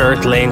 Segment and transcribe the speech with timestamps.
[0.00, 0.48] Earthling,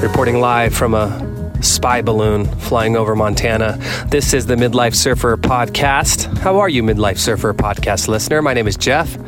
[0.00, 3.78] reporting live from a spy balloon flying over Montana.
[4.08, 6.34] This is the Midlife Surfer podcast.
[6.38, 8.40] How are you, Midlife Surfer podcast listener?
[8.40, 9.18] My name is Jeff.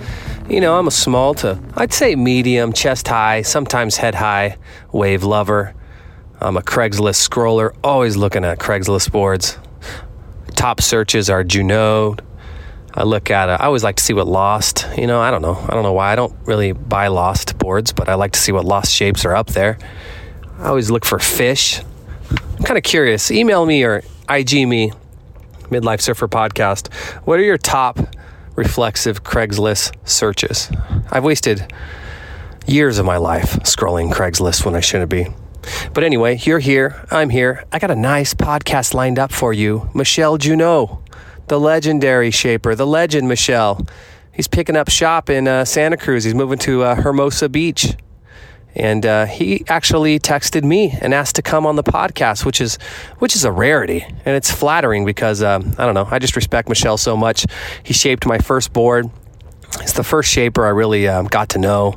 [0.48, 4.56] You know, I'm a small to, I'd say medium, chest high, sometimes head high
[4.92, 5.74] wave lover.
[6.40, 9.58] I'm a Craigslist scroller, always looking at Craigslist boards.
[10.54, 12.20] Top searches are Junod,
[12.98, 13.52] I look at it.
[13.52, 14.84] I always like to see what lost.
[14.96, 15.54] You know, I don't know.
[15.54, 16.10] I don't know why.
[16.10, 19.36] I don't really buy lost boards, but I like to see what lost shapes are
[19.36, 19.78] up there.
[20.58, 21.80] I always look for fish.
[22.58, 23.30] I'm kind of curious.
[23.30, 24.90] Email me or IG me,
[25.70, 26.92] Midlife Surfer Podcast.
[27.24, 28.00] What are your top
[28.56, 30.68] reflexive Craigslist searches?
[31.12, 31.72] I've wasted
[32.66, 35.28] years of my life scrolling Craigslist when I shouldn't be.
[35.94, 37.06] But anyway, you're here.
[37.12, 37.64] I'm here.
[37.70, 39.88] I got a nice podcast lined up for you.
[39.94, 41.07] Michel Junod
[41.48, 43.86] the legendary shaper, the legend Michel.
[44.32, 46.24] He's picking up shop in uh, Santa Cruz.
[46.24, 47.96] He's moving to uh, Hermosa Beach.
[48.74, 52.78] And uh, he actually texted me and asked to come on the podcast, which is
[53.18, 56.06] which is a rarity, and it's flattering because um, I don't know.
[56.08, 57.46] I just respect Michel so much.
[57.82, 59.10] He shaped my first board.
[59.80, 61.96] It's the first shaper I really um, got to know,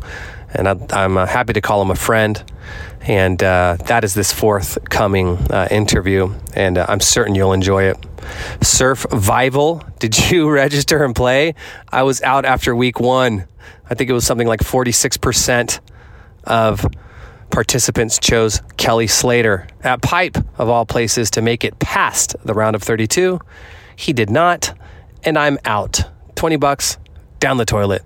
[0.55, 2.43] and I, am uh, happy to call him a friend
[3.01, 7.97] and uh, that is this forthcoming uh, interview, and uh, I'm certain you'll enjoy it.
[8.61, 11.55] Surfvival, did you register and play?
[11.91, 13.47] I was out after week one.
[13.89, 15.79] I think it was something like 46%
[16.45, 16.85] of
[17.49, 22.75] participants chose Kelly Slater at Pipe, of all places, to make it past the round
[22.75, 23.39] of 32.
[23.95, 24.73] He did not,
[25.23, 26.03] and I'm out.
[26.35, 26.97] 20 bucks
[27.39, 28.03] down the toilet.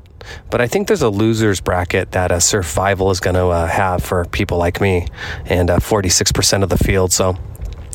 [0.50, 4.04] But I think there's a losers bracket that a Surfvival is going to uh, have
[4.04, 5.08] for people like me,
[5.46, 7.12] and uh, 46% of the field.
[7.12, 7.38] So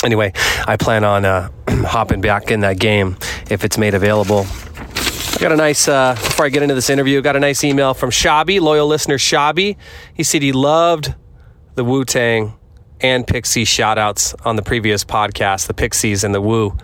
[0.05, 0.33] anyway,
[0.67, 3.17] I plan on uh, hopping back in that game
[3.51, 4.47] if it's made available.
[4.49, 7.95] I got a nice, uh, before I get into this interview, got a nice email
[7.95, 9.79] from Shabby, loyal listener Shabby.
[10.13, 11.15] He said he loved
[11.77, 12.55] the Wu Tang
[13.01, 16.77] and Pixie shout outs on the previous podcast, the Pixies and the Wu.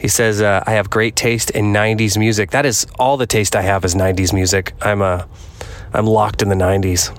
[0.00, 2.52] He says, uh, I have great taste in 90s music.
[2.52, 4.72] That is all the taste I have is 90s music.
[4.80, 5.26] I'm, uh,
[5.92, 7.14] I'm locked in the 90s.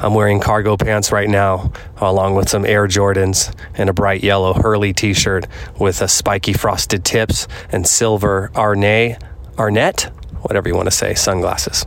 [0.00, 4.54] I'm wearing cargo pants right now, along with some Air Jordans and a bright yellow
[4.54, 5.46] Hurley t shirt
[5.78, 9.22] with a spiky frosted tips and silver Arnette,
[9.56, 10.10] Arnette,
[10.42, 11.86] whatever you want to say, sunglasses.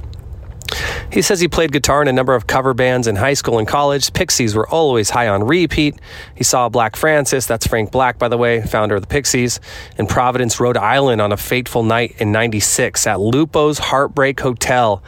[1.12, 3.68] He says he played guitar in a number of cover bands in high school and
[3.68, 4.14] college.
[4.14, 6.00] Pixies were always high on repeat.
[6.36, 9.60] He saw Black Francis, that's Frank Black, by the way, founder of the Pixies,
[9.98, 15.04] in Providence, Rhode Island on a fateful night in 96 at Lupo's Heartbreak Hotel.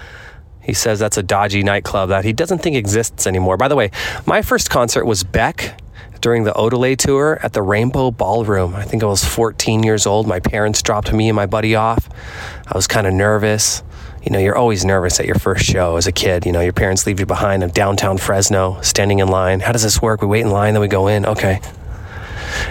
[0.62, 3.58] He says that's a dodgy nightclub that he doesn't think exists anymore.
[3.58, 3.92] By the way,
[4.26, 5.80] my first concert was Beck
[6.22, 8.76] during the Odelay tour at the Rainbow Ballroom.
[8.76, 10.26] I think I was 14 years old.
[10.26, 12.08] My parents dropped me and my buddy off.
[12.66, 13.84] I was kind of nervous
[14.24, 16.46] you know, you're always nervous at your first show as a kid.
[16.46, 19.60] You know, your parents leave you behind in downtown Fresno, standing in line.
[19.60, 20.22] How does this work?
[20.22, 21.26] We wait in line, then we go in.
[21.26, 21.60] Okay.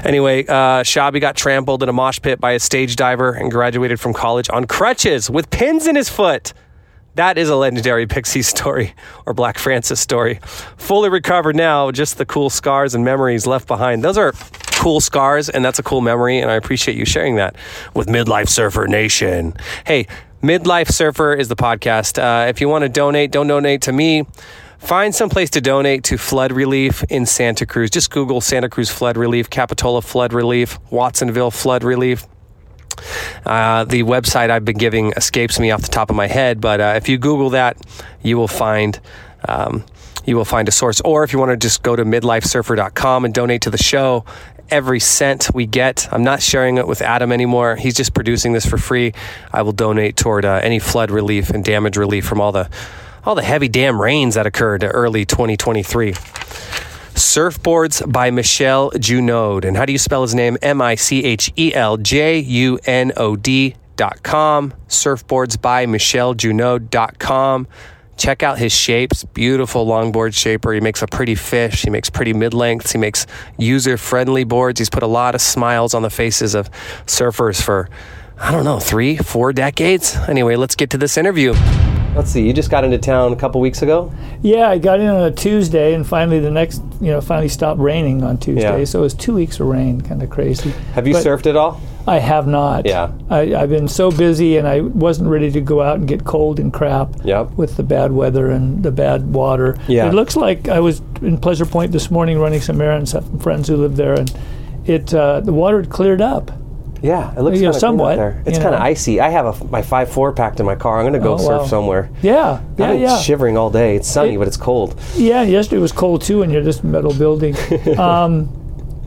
[0.04, 4.00] Anyway, uh, Shabby got trampled in a mosh pit by a stage diver and graduated
[4.00, 6.54] from college on crutches with pins in his foot.
[7.16, 8.94] That is a legendary Pixie story
[9.26, 10.40] or Black Francis story.
[10.78, 14.02] Fully recovered now, just the cool scars and memories left behind.
[14.02, 14.32] Those are
[14.72, 17.56] cool scars, and that's a cool memory, and I appreciate you sharing that
[17.94, 19.54] with Midlife Surfer Nation.
[19.86, 20.06] Hey,
[20.42, 22.18] Midlife Surfer is the podcast.
[22.20, 24.26] Uh, if you want to donate, don't donate to me.
[24.80, 27.90] Find some place to donate to flood relief in Santa Cruz.
[27.90, 32.26] Just Google Santa Cruz flood relief, Capitola flood relief, Watsonville flood relief.
[33.46, 36.80] Uh, the website I've been giving escapes me off the top of my head, but
[36.80, 37.76] uh, if you Google that,
[38.20, 38.98] you will find.
[39.48, 39.84] Um,
[40.24, 41.00] you will find a source.
[41.00, 44.24] Or if you want to just go to midlifesurfer.com and donate to the show,
[44.72, 46.08] every cent we get.
[46.10, 47.76] I'm not sharing it with Adam anymore.
[47.76, 49.12] He's just producing this for free.
[49.52, 52.68] I will donate toward uh, any flood relief and damage relief from all the
[53.24, 56.12] all the heavy damn rains that occurred early 2023.
[57.14, 59.64] Surfboards by Michel Junod.
[59.64, 60.56] And how do you spell his name?
[60.62, 64.72] M I C H E L J U N O D dot com.
[64.88, 67.68] Surfboards by Michel Junod dot com.
[68.16, 69.24] Check out his shapes.
[69.24, 70.72] Beautiful longboard shaper.
[70.72, 71.82] He makes a pretty fish.
[71.82, 72.92] He makes pretty mid lengths.
[72.92, 73.26] He makes
[73.58, 74.78] user friendly boards.
[74.78, 76.70] He's put a lot of smiles on the faces of
[77.06, 77.88] surfers for,
[78.38, 80.14] I don't know, three, four decades.
[80.28, 81.54] Anyway, let's get to this interview.
[82.14, 82.46] Let's see.
[82.46, 84.12] You just got into town a couple weeks ago.
[84.42, 87.80] Yeah, I got in on a Tuesday, and finally the next, you know, finally stopped
[87.80, 88.80] raining on Tuesday.
[88.80, 88.84] Yeah.
[88.84, 90.70] So it was two weeks of rain, kind of crazy.
[90.92, 91.80] Have you but surfed at all?
[92.06, 92.86] I have not.
[92.86, 93.12] Yeah.
[93.30, 96.58] I, have been so busy, and I wasn't ready to go out and get cold
[96.58, 97.10] and crap.
[97.24, 97.52] Yep.
[97.52, 99.78] With the bad weather and the bad water.
[99.86, 100.08] Yeah.
[100.08, 103.14] It looks like I was in Pleasure Point this morning running some errands.
[103.14, 104.32] With some friends who live there, and
[104.84, 106.50] it uh, the water had cleared up.
[107.02, 108.40] Yeah, it looks You know, somewhat, there.
[108.46, 109.20] It's kind of icy.
[109.20, 110.98] I have a, my five four packed in my car.
[111.00, 111.66] I'm going to go Oh, surf wow.
[111.66, 112.10] somewhere.
[112.22, 113.18] Yeah, yeah, I've been yeah.
[113.20, 113.96] shivering all day.
[113.96, 114.98] It's sunny, It- but it's cold.
[115.16, 117.56] Yeah, yesterday was cold too, and you're this metal building.
[117.98, 118.48] um,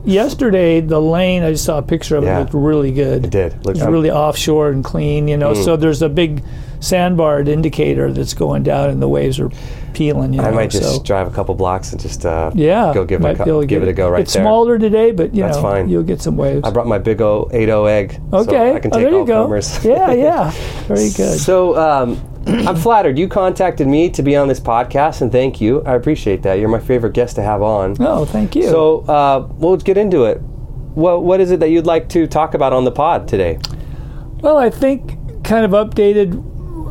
[0.05, 2.37] yesterday, the lane I just saw a picture of Yeah.
[2.37, 3.25] it looked really good.
[3.25, 3.65] It did.
[3.65, 5.51] Look, It's I'm- really offshore and clean, you know.
[5.53, 5.63] Mm.
[5.63, 6.43] So there's a big
[6.79, 9.49] sandbar indicator that's going down, and the waves are
[9.93, 10.33] peeling.
[10.33, 11.01] You know, I might just so.
[11.03, 13.49] drive a couple blocks and just uh, yeah, go give it a might co- be
[13.49, 14.43] able to give it a go right It's there.
[14.43, 15.89] smaller today, but you That's know, fine.
[15.89, 16.61] you'll get some waves.
[16.63, 18.19] I brought my big O 8 egg.
[18.33, 19.43] okay, So I can oh, take there all you go.
[19.45, 19.83] comers.
[19.85, 20.51] yeah, yeah,
[20.87, 21.39] very good.
[21.39, 22.19] So um,
[22.67, 23.17] I'm flattered.
[23.17, 25.81] You contacted me to be on this podcast, and thank you.
[25.83, 26.59] I appreciate that.
[26.59, 27.95] You're my favorite guest to have on.
[27.99, 28.63] oh, thank you.
[28.69, 30.37] So uh, well, let's get into it.
[30.93, 33.59] What what is it that you'd like to talk about on the pod today?
[34.41, 36.33] Well, I think kind of updated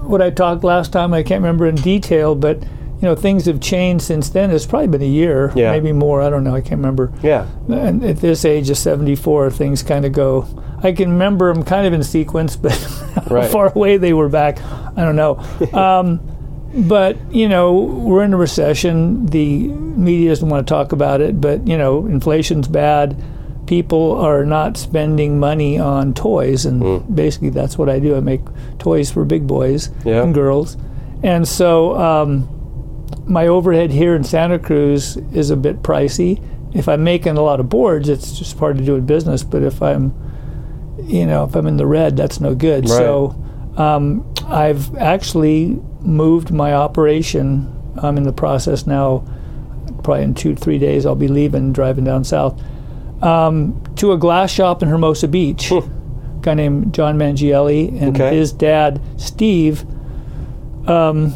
[0.05, 1.15] what I talked last time.
[1.15, 4.51] I can't remember in detail, but you know things have changed since then.
[4.51, 5.71] It's probably been a year, Yeah.
[5.71, 6.21] maybe more.
[6.21, 6.55] I don't know.
[6.55, 7.13] I can't remember.
[7.23, 7.47] Yeah.
[7.69, 10.47] And at this age of 74, things kind of go.
[10.83, 12.73] I can remember them kind of in sequence, but
[13.29, 14.59] how far away they were back,
[14.97, 15.37] I don't know.
[15.73, 16.21] um,
[16.89, 19.27] but you know, we're in a recession.
[19.27, 23.23] The media doesn't want to talk about it, but you know, inflation's bad.
[23.67, 27.15] People are not spending money on toys, and Hmm.
[27.15, 28.15] basically that's what I do.
[28.17, 28.43] I make
[28.79, 30.23] toys for big boys Yeah.
[30.23, 30.77] and girls,
[31.23, 32.49] and so um,
[33.27, 36.41] my overhead here in Santa Cruz is a bit pricey.
[36.75, 39.43] If I'm making a lot of boards, it's just part of doing business.
[39.45, 40.13] But if I'm,
[41.05, 42.87] you know, if I'm in the red, that's no good.
[42.89, 43.35] So
[43.77, 47.71] um, I've actually moved my operation.
[47.97, 49.25] I'm in the process now.
[50.03, 52.61] Probably in two, three days, I'll be leaving, driving down south
[53.23, 55.71] um, to a glass shop in Hermosa Beach.
[55.73, 55.83] A
[56.43, 58.37] guy named John Mangielli and Okay.
[58.37, 59.85] his dad, Steve,
[60.87, 61.33] um,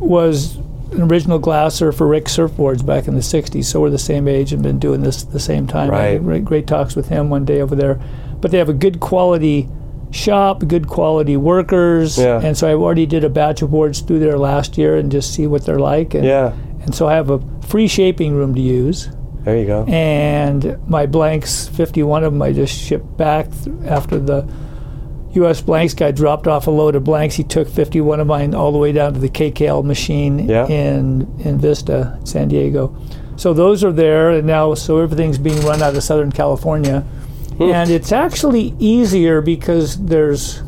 [0.00, 0.56] was
[0.92, 3.64] an original glasser for Rick surfboards back in the 60s.
[3.66, 5.90] So we're the same age and been doing this at the same time.
[5.92, 6.44] I had Right.
[6.44, 8.00] great talks with him one day over there.
[8.40, 9.68] But they have a good quality
[10.14, 12.16] shop, good quality workers.
[12.18, 12.40] Yeah.
[12.42, 15.34] And so I already did a batch of boards through there last year and just
[15.34, 16.14] see what they're like.
[16.14, 16.52] And, Yeah.
[16.82, 19.08] and so I have a free shaping room to use
[19.44, 19.84] There you go.
[19.88, 24.46] and my blanks 51 of them i just shipped back th- after the
[25.34, 28.70] us blanks guy dropped off a load of blanks he took 51 of mine all
[28.70, 30.66] the way down to the kkl machine Yeah.
[30.68, 32.94] in in vista san diego
[33.36, 37.02] so those are there and now so everything's being run out of southern california.
[37.60, 40.62] And it's actually easier because there's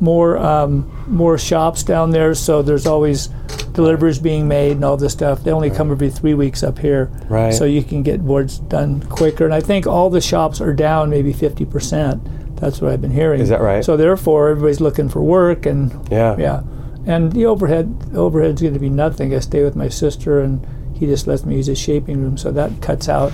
[0.00, 3.28] more um, more shops down there so there's always
[3.72, 7.10] deliveries being made and all this stuff they only come every three weeks up here
[7.28, 7.52] Right.
[7.52, 9.44] so you can get boards done quicker.
[9.44, 12.56] And I think all the shops are down maybe 50%.
[12.60, 13.40] That's what I've been hearing.
[13.40, 13.84] Is that right?
[13.84, 16.36] So therefore, everybody's looking for work, and Yeah.
[16.38, 16.62] yeah,
[17.04, 19.34] and the overhead overhead's going to be nothing.
[19.34, 20.64] I stay with my sister, and
[20.94, 23.32] he just lets me use his shaping room, so that cuts out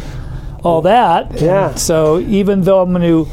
[0.63, 1.41] all that.
[1.41, 1.71] Yeah.
[1.71, 3.31] And so even though I'm going to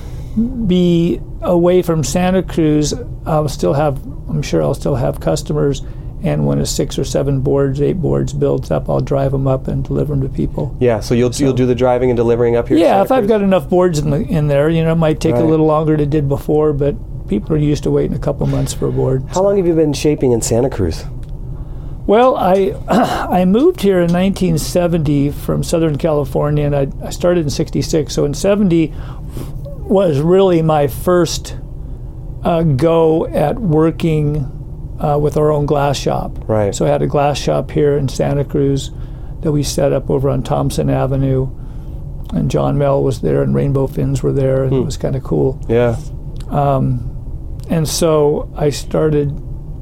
[0.68, 2.94] be away from Santa Cruz,
[3.26, 4.04] I'll still have.
[4.30, 5.82] I'm sure I'll still have customers.
[6.24, 9.68] And when a six or seven boards, eight boards builds up, I'll drive them up
[9.68, 10.76] and deliver them to people.
[10.80, 11.00] Yeah.
[11.00, 12.78] So you'll you'll do the driving and delivering up here.
[12.78, 15.36] Yeah, if I've got enough boards in the in there, you know, it might take
[15.36, 15.44] Right.
[15.44, 16.96] a little longer than it did before, but
[17.28, 19.24] people are used to waiting a couple months for a board.
[19.30, 21.04] How long have you been shaping in Santa Cruz?
[22.08, 27.50] Well, I I moved here in 1970 from Southern California, and I, I started in
[27.50, 28.14] '66.
[28.14, 28.94] So in '70
[29.88, 31.58] was really my first
[32.44, 36.38] uh, go at working uh, with our own glass shop.
[36.48, 36.74] Right.
[36.74, 38.92] So I had a glass shop here in Santa Cruz
[39.42, 41.50] that we set up over on Thompson Avenue,
[42.34, 45.24] and John Mel was there, and Rainbow Fins were there, and it was kind of
[45.24, 45.62] cool.
[45.68, 45.98] Yeah.
[46.50, 47.14] Um,
[47.70, 49.30] and so I started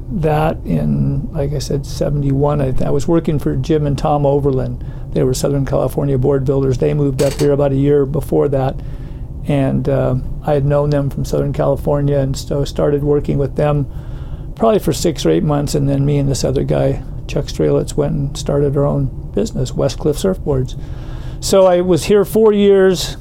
[0.08, 2.60] that in, like I said, 71.
[2.60, 4.84] I, I was working for Jim and Tom Overland.
[5.12, 6.78] They were Southern California board builders.
[6.78, 8.80] They moved up here about a year before that.
[9.48, 13.86] And uh, I had known them from Southern California and so started working with them
[14.56, 15.74] probably for six or eight months.
[15.74, 19.72] And then me and this other guy, Chuck Strelitz, went and started our own business,
[19.72, 20.80] West Cliff Surfboards.
[21.40, 23.16] So I was here four years,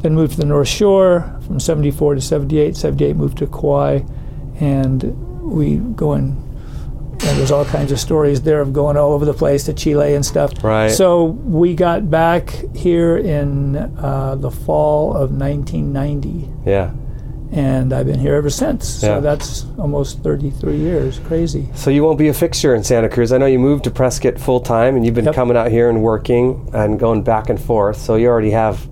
[0.00, 2.76] then moved to the North Shore from 74 to 78.
[2.76, 4.00] 78 moved to Kauai,
[4.60, 6.12] and we go.
[6.12, 6.36] And
[7.38, 10.24] there's all kinds of stories there of going all over the place to Chile and
[10.24, 10.64] stuff.
[10.64, 10.90] Right.
[10.90, 16.92] So we got back here in uh, the fall of 1990, Yeah.
[17.52, 19.02] and I've been here ever since.
[19.02, 19.16] Yeah.
[19.16, 21.18] So that's almost 33 years.
[21.26, 21.68] Crazy.
[21.74, 23.32] So you won't be a fixture in Santa Cruz.
[23.32, 25.34] I know you moved to Prescott full time, and you've been Yep.
[25.34, 27.98] coming out here and working and going back and forth.
[27.98, 28.88] So you already have,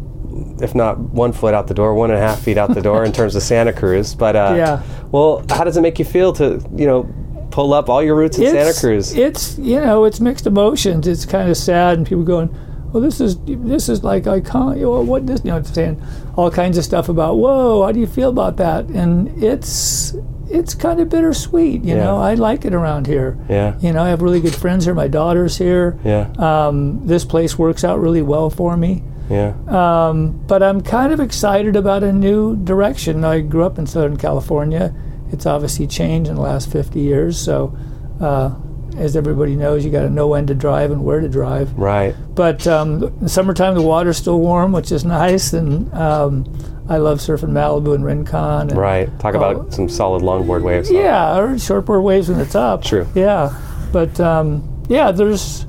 [0.60, 3.04] if not one foot out the door, one and a half feet out the door
[3.04, 4.14] in terms of Santa Cruz.
[4.14, 4.82] But uh, Yeah.
[5.10, 7.08] Well, how does it make you feel to you know
[7.50, 9.16] pull up all your roots in Santa Cruz?
[9.16, 11.06] It's you know it's mixed emotions.
[11.06, 12.48] It's kind of sad, and people going,
[12.92, 14.80] well, this is this is like iconic.
[14.80, 16.02] Well, what this, you know, saying
[16.36, 17.36] all kinds of stuff about.
[17.36, 18.86] Whoa, how do you feel about that?
[18.86, 20.14] And it's
[20.50, 21.84] it's kind of bittersweet.
[21.84, 22.04] You Yeah.
[22.04, 23.36] know, I like it around here.
[23.50, 23.76] Yeah.
[23.80, 24.94] You know, I have really good friends here.
[24.94, 25.98] My daughter's here.
[26.04, 26.30] Yeah.
[26.38, 29.02] Um, this place works out really well for me.
[29.30, 29.54] Yeah.
[29.68, 33.24] Um, but I'm kind of excited about a new direction.
[33.24, 34.94] I grew up in Southern California.
[35.32, 37.38] It's obviously changed in the last 50 years.
[37.38, 37.76] So,
[38.20, 38.54] uh,
[38.96, 41.72] as everybody knows, you got to know when to drive and where to drive.
[41.78, 42.14] Right.
[42.34, 45.52] But um, in the summertime, the water's still warm, which is nice.
[45.52, 46.44] And um,
[46.88, 48.70] I love surfing Malibu and Rincon.
[48.70, 49.16] And, Right.
[49.20, 50.90] Talk about some solid longboard waves.
[50.90, 52.82] Yeah, or shortboard waves when it's up.
[52.82, 53.06] True.
[53.14, 53.56] Yeah,
[53.92, 55.66] but um, yeah, there's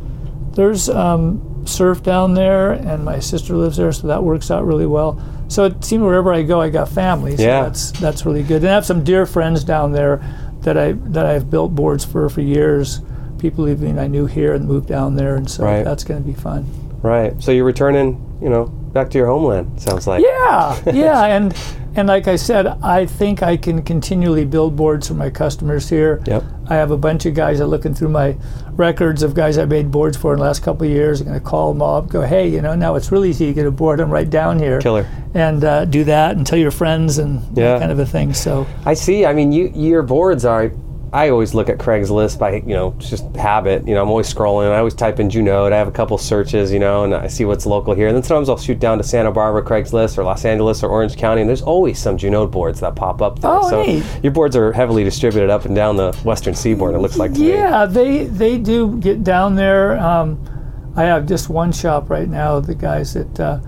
[0.54, 4.86] there's um, surf down there, and my sister lives there, so that works out really
[4.86, 5.22] well.
[5.48, 7.38] So it seems wherever I go, I got family.
[7.38, 7.64] So Yeah.
[7.64, 8.58] that's that's really good.
[8.62, 10.22] And I have some dear friends down there
[10.62, 13.02] that I that I've built boards for for years.
[13.40, 15.84] People even I knew here and moved down there, and so Right.
[15.86, 16.66] that's going to be fun.
[17.02, 17.34] Right.
[17.42, 19.80] So you're returning, you know, back to your homeland.
[19.82, 20.22] Sounds like.
[20.22, 21.56] Yeah, yeah, and
[21.96, 26.22] and like I said, I think I can continually build boards for my customers here.
[26.26, 26.44] Yep.
[26.70, 28.38] I have a bunch of guys that are looking through my
[28.74, 31.20] records of guys I made boards for in the last couple of years.
[31.22, 33.48] I'm going to call them all up, go, hey, you know, now it's really easy
[33.48, 34.00] to get a board.
[34.00, 34.80] I'm right down here.
[34.80, 35.08] Killer.
[35.34, 37.74] And uh, do that and tell your friends and Yeah.
[37.74, 38.34] that kind of a thing.
[38.34, 39.26] So, I see.
[39.26, 40.72] I mean, you your boards are.
[41.12, 43.88] I always look at Craigslist by you know just habit.
[43.88, 44.72] You know, I'm always scrolling.
[44.72, 45.72] I always type in Junod.
[45.72, 48.08] I have a couple searches, you know, and I see what's local here.
[48.08, 51.18] And then sometimes I'll shoot down to Santa Barbara Craigslist or Los Angeles or Orange
[51.18, 53.52] County, and there's always some Junod boards that pop up there.
[53.52, 54.04] Oh, so neat.
[54.22, 56.94] your boards are heavily distributed up and down the western seaboard.
[56.94, 57.54] It looks like to me.
[57.54, 59.98] yeah, they, they do get down there.
[60.00, 63.60] Um, I have just one shop right now, the guys that uh,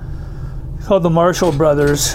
[0.84, 2.14] called the Marshall Brothers.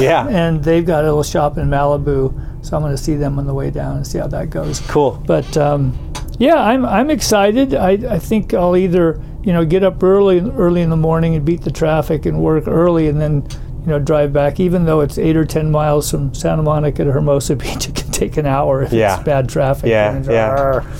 [0.00, 0.26] Yeah.
[0.30, 2.45] and they've got a little shop in Malibu.
[2.66, 4.80] So I'm going to see them on the way down and see how that goes.
[4.88, 5.22] Cool.
[5.24, 5.96] But um,
[6.38, 7.74] yeah, I'm I'm excited.
[7.74, 11.44] I, I think I'll either you know get up early early in the morning and
[11.44, 13.46] beat the traffic and work early, and then
[13.82, 14.58] you know drive back.
[14.58, 18.10] Even though it's eight or ten miles from Santa Monica to Hermosa Beach, it can
[18.10, 19.14] take an hour if Yeah.
[19.14, 19.88] it's bad traffic.
[19.88, 20.92] Yeah, yeah.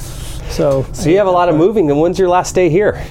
[0.50, 1.90] So So you have a lot of moving.
[1.90, 3.04] And when's your last day here?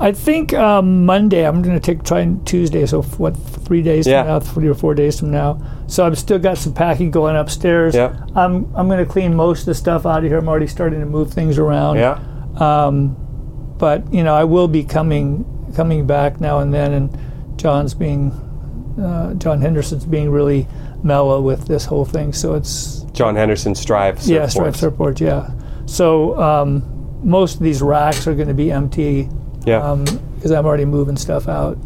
[0.00, 1.44] I think um, Monday.
[1.46, 2.86] I'm going to take try Tuesday.
[2.86, 3.36] So what?
[3.36, 4.22] Three days Yeah.
[4.22, 5.60] from now, three or four days from now.
[5.88, 7.94] So I've still got some packing going upstairs.
[7.94, 8.18] Yeah.
[8.34, 10.38] I'm I'm going to clean most of the stuff out of here.
[10.38, 11.96] I'm already starting to move things around.
[11.96, 12.18] Yeah.
[12.56, 13.16] Um,
[13.78, 18.30] but you know, I will be coming coming back now and then, and John's being
[19.00, 20.66] uh, John Henderson's being really
[21.02, 22.32] mellow with this whole thing.
[22.32, 24.18] So it's John Henderson Strive.
[24.22, 24.50] yeah, Surfboards.
[24.50, 25.50] Stripe Surfboard, yeah.
[25.86, 29.28] So um, most of these racks are going to be empty
[29.66, 29.94] Yeah.
[30.34, 31.76] because I'm already moving stuff out,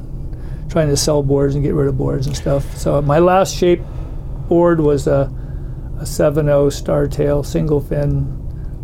[0.69, 2.77] trying to sell boards and get rid of boards and stuff.
[2.77, 3.81] So my last shape
[4.49, 5.33] board was a,
[5.99, 8.39] a 7.0 Startail single fin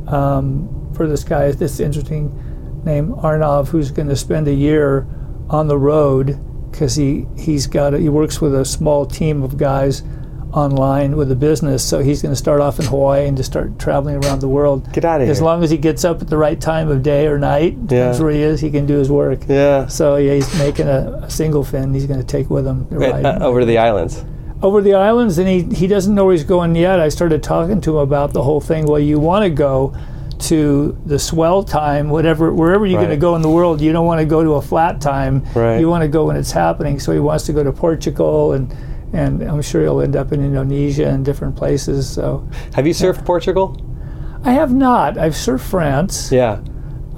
[0.09, 2.33] um, for this guy, this interesting
[2.85, 5.07] name Arnav, who's going to spend a year
[5.51, 6.39] on the road
[6.71, 10.03] because he he's got a, he works with a small team of guys
[10.53, 11.85] online with a business.
[11.85, 14.93] So he's going to start off in Hawaii and just start traveling around the world.
[14.93, 15.31] Get out of here.
[15.33, 18.19] As long as he gets up at the right time of day or night, depends
[18.19, 18.25] Yeah.
[18.25, 19.41] where he is, he can do his work.
[19.49, 19.87] yeah.
[19.87, 21.93] So yeah, he's making a, a single fin.
[21.95, 24.25] He's going to take with him to ride Uh, over to the islands.
[24.63, 26.99] over the islands, and he he doesn't know where he's going yet.
[26.99, 28.87] I started talking to him about the whole thing.
[28.87, 29.95] Well, you want to go
[30.39, 33.81] to the swell time, whatever wherever you're going to go in the world.
[33.81, 35.45] You don't want to go to a flat time.
[35.55, 35.79] Right.
[35.81, 36.99] You want to go when it's happening.
[37.01, 38.75] So he wants to go to Portugal and.
[39.13, 42.09] And I'm sure you'll end up in Indonesia and different places.
[42.09, 43.77] So Have you surfed Portugal?
[44.45, 45.17] I have not.
[45.19, 46.31] I've surfed France.
[46.31, 46.61] Yeah.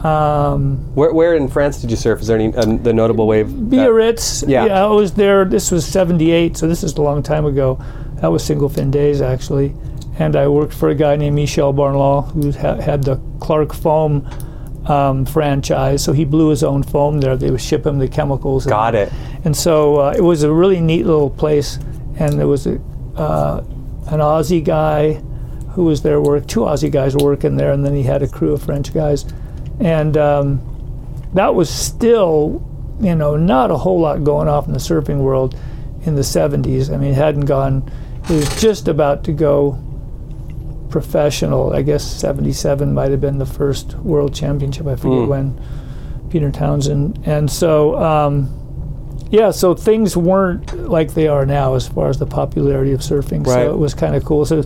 [0.03, 2.23] Um, Where, where in France did you surf?
[2.23, 3.49] Is there any uh, the notable wave?
[3.49, 4.43] Biarritz.
[4.49, 4.65] Yeah.
[4.65, 5.45] I was there.
[5.45, 7.79] This was '78, so this is a long time ago.
[8.23, 9.75] That was single fin days actually,
[10.19, 14.27] and I worked for a guy named Michel Barland who ha- had the Clark Foam
[14.91, 16.03] um, franchise.
[16.05, 17.37] So he blew his own foam there.
[17.37, 18.65] They would ship him the chemicals.
[18.67, 19.13] and- Got it.
[19.45, 21.79] And so uh, it was a really neat little place,
[22.19, 22.75] and there was a,
[23.17, 23.63] uh,
[24.09, 25.15] an Aussie guy
[25.75, 26.47] who was there work.
[26.47, 29.25] Two Aussie guys were working there, and then he had a crew of French guys,
[29.79, 30.61] and um,
[31.35, 32.61] that was still,
[33.01, 35.55] you know, not a whole lot going off in the surfing world
[36.05, 36.93] in the 70s.
[36.93, 37.89] I mean, it hadn't gone.
[38.25, 39.79] It was just about to go
[40.91, 41.73] professional.
[41.73, 44.87] I guess 77 might have been the first world championship.
[44.87, 45.29] I forget Mm.
[45.29, 45.61] when.
[46.31, 47.97] Peter Townend, and so.
[48.01, 48.49] Um,
[49.31, 53.47] yeah, so things weren't like they are now as far as the popularity of surfing.
[53.47, 53.55] Right.
[53.65, 54.45] So it was kind of cool.
[54.45, 54.63] So, you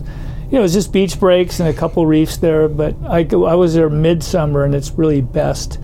[0.51, 2.67] know, it was just beach breaks and a couple reefs there.
[2.67, 5.77] But I, go, I was there midsummer, and it's really best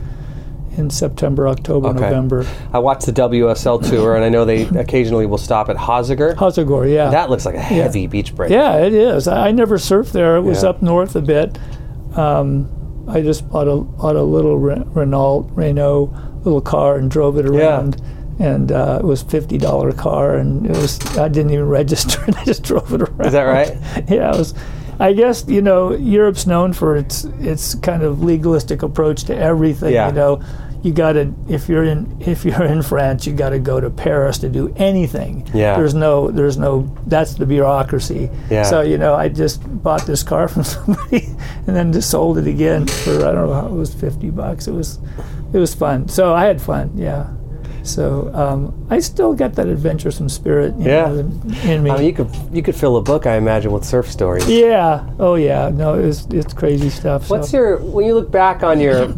[0.78, 2.00] in September, October, Okay.
[2.00, 2.46] November.
[2.72, 6.34] I watched the WSL tour, and I know they occasionally will stop at Hoziger.
[6.36, 7.10] Hossegor, yeah.
[7.10, 8.52] That looks like a heavy beach break.
[8.52, 9.28] yeah, it is.
[9.28, 10.38] I, never surfed there.
[10.38, 10.70] It was Yeah.
[10.70, 11.58] up north a bit.
[12.16, 12.70] Um,
[13.08, 16.14] I just bought a bought a little Re- Renault Renault
[16.44, 17.98] little car and drove it around.
[18.00, 18.08] Yeah.
[18.48, 22.38] And uh, it was fifty dollar car, and it was I didn't even register it.
[22.38, 23.26] I just drove it around.
[23.26, 23.78] Is that right?
[24.10, 24.54] yeah, it was.
[25.00, 29.94] I guess you know Europe's known for its its kind of legalistic approach to everything.
[29.94, 30.08] Yeah.
[30.08, 30.44] You know,
[30.84, 33.90] you got to if you're in if you're in France, you got to go to
[33.90, 35.48] Paris to do anything.
[35.54, 35.76] Yeah.
[35.78, 38.30] There's no there's no that's the bureaucracy.
[38.50, 38.64] Yeah.
[38.64, 41.26] So you know, I just bought this car from somebody
[41.68, 44.68] and then just sold it again for I don't know how it was fifty bucks.
[44.68, 45.00] It was
[45.54, 46.08] it was fun.
[46.08, 46.92] So I had fun.
[46.96, 47.28] Yeah.
[47.84, 51.10] So um, I still get that adventuresome spirit you Yeah.
[51.12, 51.90] in me.
[51.90, 54.48] I mean, you could you could fill a book, I imagine, with surf stories.
[54.50, 55.10] Yeah.
[55.20, 55.70] Oh, yeah.
[55.74, 57.30] No, it's it's crazy stuff.
[57.30, 57.58] What's so.
[57.58, 59.14] your when you look back on your,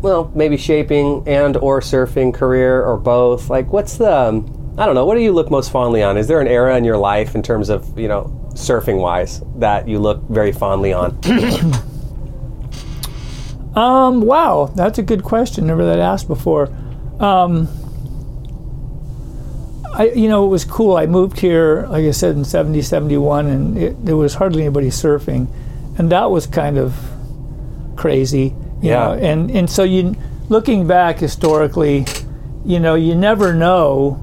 [0.00, 3.50] well, maybe shaping and or surfing career or both?
[3.50, 5.06] Like, what's the um, I don't know.
[5.06, 6.16] What do you look most fondly on?
[6.16, 9.86] Is there an era in your life in terms of you know surfing wise that
[9.88, 11.18] you look very fondly on?
[13.74, 14.20] Um.
[14.22, 15.66] Wow, that's a good question.
[15.66, 16.68] Never that asked before.
[17.18, 17.66] Um.
[19.96, 20.96] I, you know, it was cool.
[20.96, 24.88] I moved here, like I said, in 70, 71, and it, there was hardly anybody
[24.88, 25.46] surfing,
[25.98, 26.96] and that was kind of
[27.96, 28.54] crazy.
[28.82, 29.06] You Yeah.
[29.06, 29.12] Know?
[29.14, 30.16] And and so you,
[30.48, 32.06] looking back historically,
[32.64, 34.20] you know, you never know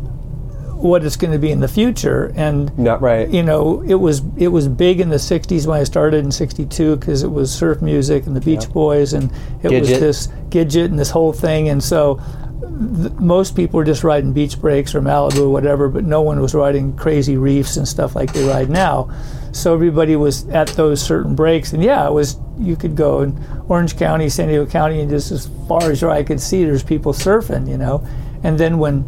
[0.81, 3.29] what it's going to be in the future, and Not right.
[3.29, 6.95] you know, it was it was big in the '60s when I started in '62
[6.97, 9.31] because it was surf music and the Beach Boys, and
[9.63, 12.19] it was this Gidget and this whole thing, and so
[12.61, 16.39] th- most people were just riding beach breaks or Malibu or whatever, but no one
[16.39, 19.09] was riding crazy reefs and stuff like they ride now.
[19.51, 23.37] So everybody was at those certain breaks, and yeah, it was you could go in
[23.67, 26.83] Orange County, San Diego County, and just as far as your eye could see, there's
[26.83, 28.05] people surfing, you know.
[28.43, 29.03] And then when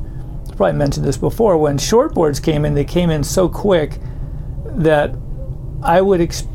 [0.52, 4.00] I probably mentioned this before, when shortboards came in, they came in so quick
[4.66, 5.16] that
[5.82, 6.48] I would ex-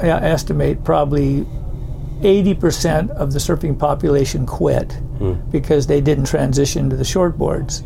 [0.00, 1.46] estimate probably
[2.20, 5.34] 80% of the surfing population quit hmm.
[5.50, 7.82] because they didn't transition to the shortboards.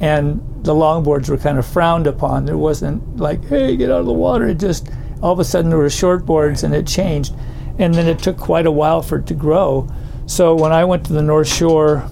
[0.00, 2.44] And the longboards were kind of frowned upon.
[2.44, 4.46] There wasn't like, hey, get out of the water.
[4.48, 4.88] It just,
[5.22, 7.34] all of a sudden, there were shortboards and it changed.
[7.78, 9.88] And then it took quite a while for it to grow.
[10.26, 12.08] So when I went to the North Shore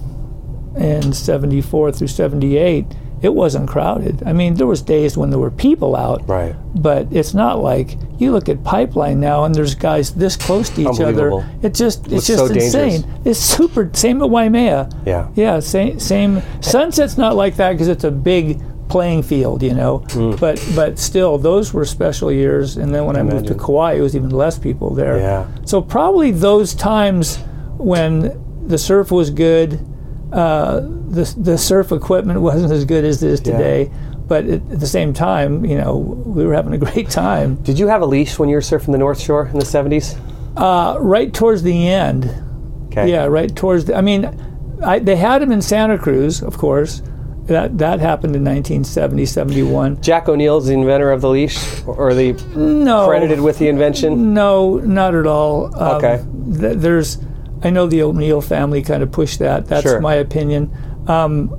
[0.75, 2.85] in 74 through 78,
[3.21, 4.21] it wasn't crowded.
[4.25, 6.55] I mean, there was days when there were people out, Right.
[6.75, 10.81] but it's not like you look at Pipeline now and there's guys this close to
[10.81, 11.43] each other.
[11.63, 12.73] It just it's Looks just so dangerous.
[12.75, 13.21] insane.
[13.25, 13.89] It's super.
[13.93, 14.89] Same at Waimea.
[15.05, 15.29] Yeah.
[15.35, 15.59] Yeah.
[15.59, 15.99] Same.
[15.99, 16.41] Same.
[16.61, 19.97] Sunset's not like that because it's a big playing field, you know.
[20.11, 20.35] Hmm.
[20.39, 22.77] But but still, those were special years.
[22.77, 23.55] And then when I moved to.
[23.55, 25.17] Kauai, it was even less people there.
[25.17, 25.47] Yeah.
[25.65, 27.37] So probably those times
[27.77, 29.79] when the surf was good,
[30.31, 33.51] uh, the the surf equipment wasn't as good as it is Yeah.
[33.57, 33.91] today.
[34.27, 37.55] But at, the same time, you know, we were having a great time.
[37.63, 40.15] Did you have a leash when you were surfing the North Shore in the seventies?
[40.57, 42.25] Uh, right towards the end,
[42.87, 43.09] Okay.
[43.11, 43.85] yeah, right towards.
[43.85, 44.25] The, I mean,
[44.83, 47.01] I, they had them in Santa Cruz, of course.
[47.45, 50.01] That that happened in 1970, 71.
[50.01, 54.33] Jack O'Neill's the inventor of the leash, or the No, credited with the invention.
[54.33, 55.67] No, not at all.
[55.81, 56.21] Um, Okay.
[56.59, 57.17] th- there's,
[57.63, 59.67] I know the O'Neill family kind of pushed that.
[59.67, 59.99] That's Sure.
[59.99, 60.71] my opinion.
[61.07, 61.49] Um,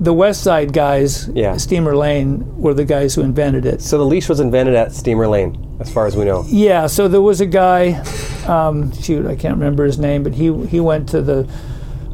[0.00, 1.56] the West Side guys, Yeah.
[1.56, 3.82] Steamer Lane, were the guys who invented it.
[3.82, 6.44] So the leash was invented at Steamer Lane, as far as we know.
[6.48, 8.00] Yeah, so there was a guy,
[8.46, 11.48] um, shoot, I can't remember his name, but he he went to the,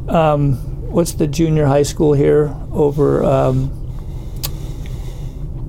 [0.08, 0.54] um,
[0.90, 3.70] what's the junior high school here over, um,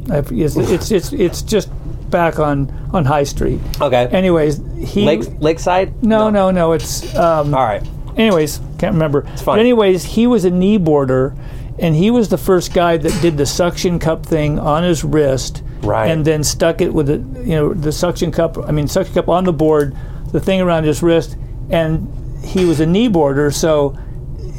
[0.10, 1.70] I it's, it's it's it's just
[2.10, 3.60] back on on High Street.
[3.82, 4.08] Okay.
[4.12, 6.04] Anyways, he Lake Lakeside.
[6.04, 7.84] no no no it's um, All right.
[8.18, 9.24] anyways can't remember.
[9.24, 9.44] fine.
[9.46, 11.36] But anyways, he was a knee boarder,
[11.80, 15.64] and he was the first guy that did the suction cup thing on his wrist,
[15.82, 16.10] Right.
[16.12, 18.58] and then stuck it with the you know the suction cup.
[18.58, 19.96] I mean suction cup on the board,
[20.32, 21.38] the thing around his wrist,
[21.70, 22.08] and
[22.44, 23.98] he was a knee boarder, so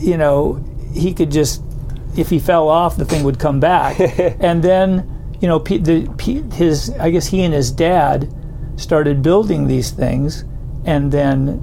[0.00, 1.62] you know he could just
[2.16, 4.00] if he fell off, the thing would come back,
[4.40, 8.32] and then you know P, the, P, his I guess he and his dad
[8.76, 10.44] started building these things,
[10.84, 11.62] and then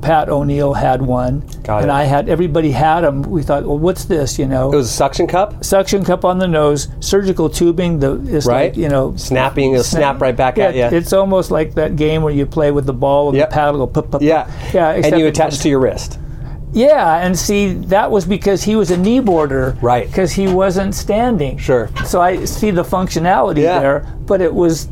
[0.00, 1.94] Pat O'Neill had one, Got and it.
[1.94, 3.22] I had everybody had them.
[3.22, 4.38] We thought, well, what's this?
[4.38, 7.98] You know, It was a suction cup, suction cup on the nose, surgical tubing.
[7.98, 8.70] The it's right?
[8.70, 9.72] like you know, snapping.
[9.72, 10.98] It'll snap right back yeah, at you.
[10.98, 13.50] it's almost like that game where you play with the ball and Yep.
[13.50, 14.44] the paddle go pop, pop, yeah.
[14.44, 14.74] pop.
[14.74, 14.90] yeah.
[14.90, 16.18] And you attach to your wrist.
[16.72, 20.06] Yeah, and see that was because he was a knee boarder, Right.
[20.06, 21.58] Because he wasn't standing.
[21.58, 21.90] Sure.
[22.04, 23.80] So I see the functionality Yeah.
[23.80, 24.88] there, but it was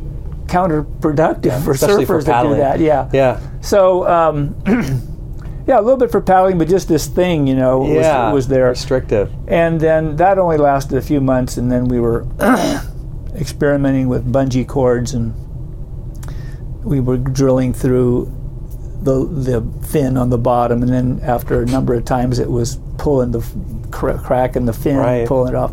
[0.47, 2.79] counterproductive for surfers for to do that.
[2.81, 3.09] Yeah.
[3.13, 3.41] Yeah.
[3.61, 4.55] So, um,
[5.67, 8.27] yeah, a little bit for paddling, but just this thing, you know, Yeah.
[8.33, 8.69] was, was there.
[8.69, 9.31] Restrictive.
[9.49, 12.25] And then that only lasted a few months, and then we were
[13.35, 15.35] experimenting with bungee cords, and
[16.85, 18.33] we were drilling through
[19.07, 22.79] the the fin on the bottom, and then after a number of times, it was
[22.99, 23.43] pulling the
[23.91, 25.27] cra- crack in the fin, Right.
[25.27, 25.73] pulling it off.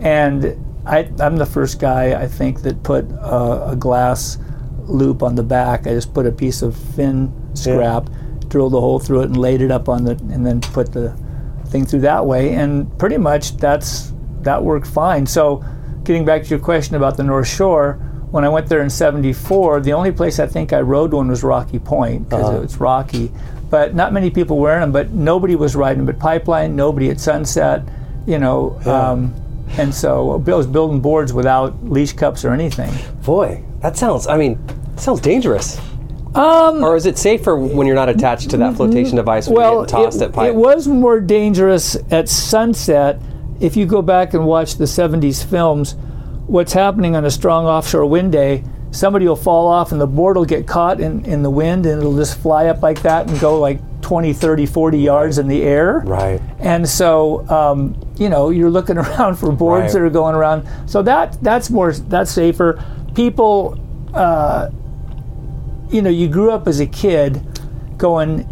[0.00, 4.38] And I, I'm the first guy I think that put a, a glass
[4.84, 5.86] loop on the back.
[5.86, 8.08] I just put a piece of fin scrap,
[8.48, 11.16] drilled a hole through it, and laid it up on the, and then put the
[11.68, 12.54] thing through that way.
[12.54, 14.12] And pretty much that's
[14.42, 15.26] that worked fine.
[15.26, 15.64] So,
[16.04, 17.98] getting back to your question about the North Shore,
[18.30, 21.42] when I went there in '74, the only place I think I rode one was
[21.42, 22.60] Rocky Point because Uh-huh.
[22.62, 23.30] it's rocky.
[23.70, 24.92] But not many people were wearing them.
[24.92, 26.76] But nobody was riding but Pipeline.
[26.76, 27.82] Nobody at Sunset.
[28.26, 28.78] You know.
[28.86, 29.34] Um,
[29.78, 32.92] and so I was building boards without leash cups or anything.
[33.24, 34.26] Boy, that sounds.
[34.28, 34.58] I mean,
[34.94, 35.80] that sounds dangerous.
[36.36, 39.72] Um, or is it safer when you're not attached to that flotation device when Well,
[39.74, 40.48] you're getting tossed it, at pipe?
[40.50, 43.20] it was more dangerous at sunset.
[43.58, 45.96] If you go back and watch the 70s films,
[46.46, 50.36] what's happening on a strong offshore wind day, somebody will fall off and the board
[50.36, 53.38] will get caught in, in the wind and it'll just fly up like that and
[53.40, 56.02] go like 20, 30, 40 yards in the air.
[56.06, 56.40] right.
[56.60, 59.92] And so, um, you know, you're looking around for boards Right.
[59.94, 60.66] that are going around.
[60.88, 62.82] So that that's more that's safer.
[63.14, 63.78] People,
[64.14, 64.70] uh,
[65.90, 67.42] you know, you grew up as a kid
[67.98, 68.48] going.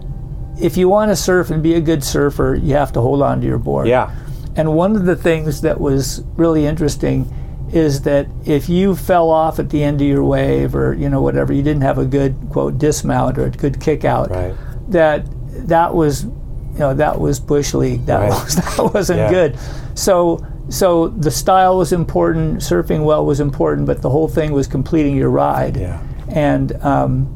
[0.60, 3.40] If you want to surf and be a good surfer, you have to hold on
[3.40, 3.88] to your board.
[3.88, 4.14] Yeah.
[4.56, 7.28] And one of the things that was really interesting
[7.74, 11.20] is that if you fell off at the end of your wave or you know
[11.20, 14.54] whatever, you didn't have a good quote dismount or a good kick out, Right.
[14.88, 15.24] that
[15.68, 18.06] that was you know that was bush league.
[18.06, 18.30] That Right.
[18.30, 19.30] was that wasn't Yeah.
[19.30, 19.56] good.
[19.94, 24.66] So so the style was important, surfing well was important, but the whole thing was
[24.66, 25.76] completing your ride.
[25.76, 26.00] Yeah.
[26.28, 27.28] And um,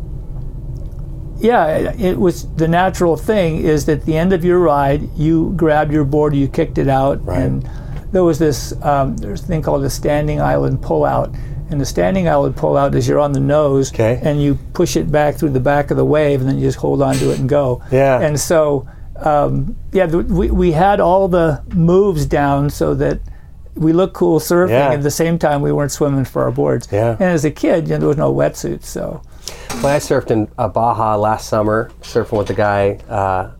[1.40, 5.52] yeah, it, was the natural thing is that at the end of your ride, you
[5.56, 7.38] grabbed your board, you kicked it out, Right.
[7.42, 7.68] and
[8.12, 11.36] there was this um, there's a thing called a standing island pullout.
[11.70, 14.18] And the standing island pullout is you're on the nose Okay.
[14.22, 16.78] and you push it back through the back of the wave, and then you just
[16.78, 17.82] hold on to it and go.
[17.92, 18.18] Yeah.
[18.20, 23.20] And so, um, yeah, th- we, we had all the moves down so that
[23.74, 24.70] we looked cool surfing.
[24.70, 24.92] Yeah.
[24.92, 26.88] At the same time, we weren't swimming for our boards.
[26.90, 27.10] Yeah.
[27.12, 29.20] And as a kid, you know, there was no wetsuits, so.
[29.82, 33.50] When I surfed in uh, Baja last summer, surfing with a guy, uh,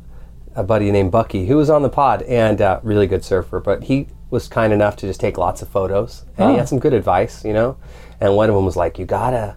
[0.57, 3.85] a buddy named Bucky, who was on the pod and uh, really good surfer, but
[3.85, 6.93] he was kind enough to just take lots of photos and he had some good
[6.93, 7.77] advice, you know.
[8.21, 9.57] And one of them was like, "You gotta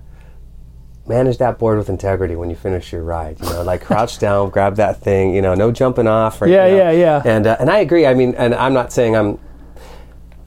[1.08, 3.38] manage that board with integrity when you finish your ride.
[3.42, 5.34] You know, like crouch down, grab that thing.
[5.34, 6.42] You know, no jumping off.
[6.42, 6.92] Or, Yeah, you know.
[6.92, 7.22] yeah, yeah.
[7.26, 8.06] And uh, and I agree.
[8.06, 9.40] I mean, and I'm not saying I'm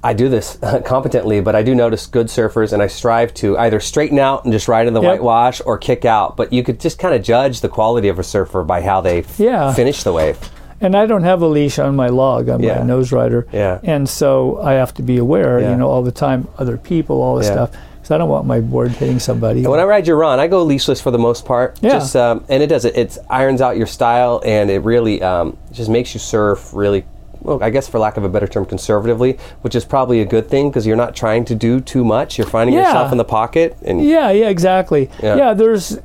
[0.02, 3.80] I do this competently, but I do notice good surfers, and I strive to either
[3.80, 5.10] straighten out and just ride in the Yep.
[5.10, 6.36] whitewash or kick out.
[6.36, 9.20] But you could just kind of judge the quality of a surfer by how they
[9.20, 9.72] f- Yeah.
[9.72, 10.38] finish the wave.
[10.84, 12.78] And I don't have a leash on my log, on Yeah.
[12.80, 13.46] my nose rider.
[13.52, 13.78] Yeah.
[13.82, 15.70] And so I have to be aware, Yeah.
[15.70, 18.60] you know, all the time, other people, all this stuff, because I don't want my
[18.60, 19.60] board hitting somebody.
[19.60, 21.78] And when I ride your run, I go leashless for the most part.
[21.80, 21.92] Yeah.
[21.92, 22.94] Just um, and it does it.
[22.96, 27.06] It irons out your style, and it really um, just makes you surf really.
[27.40, 30.48] Well, I guess for lack of a better term, conservatively, which is probably a good
[30.48, 32.36] thing because you're not trying to do too much.
[32.38, 32.86] You're finding Yeah.
[32.88, 35.08] yourself in the pocket, and Yeah, yeah, exactly.
[35.22, 35.36] Yeah.
[35.36, 35.54] Yeah.
[35.54, 35.98] there's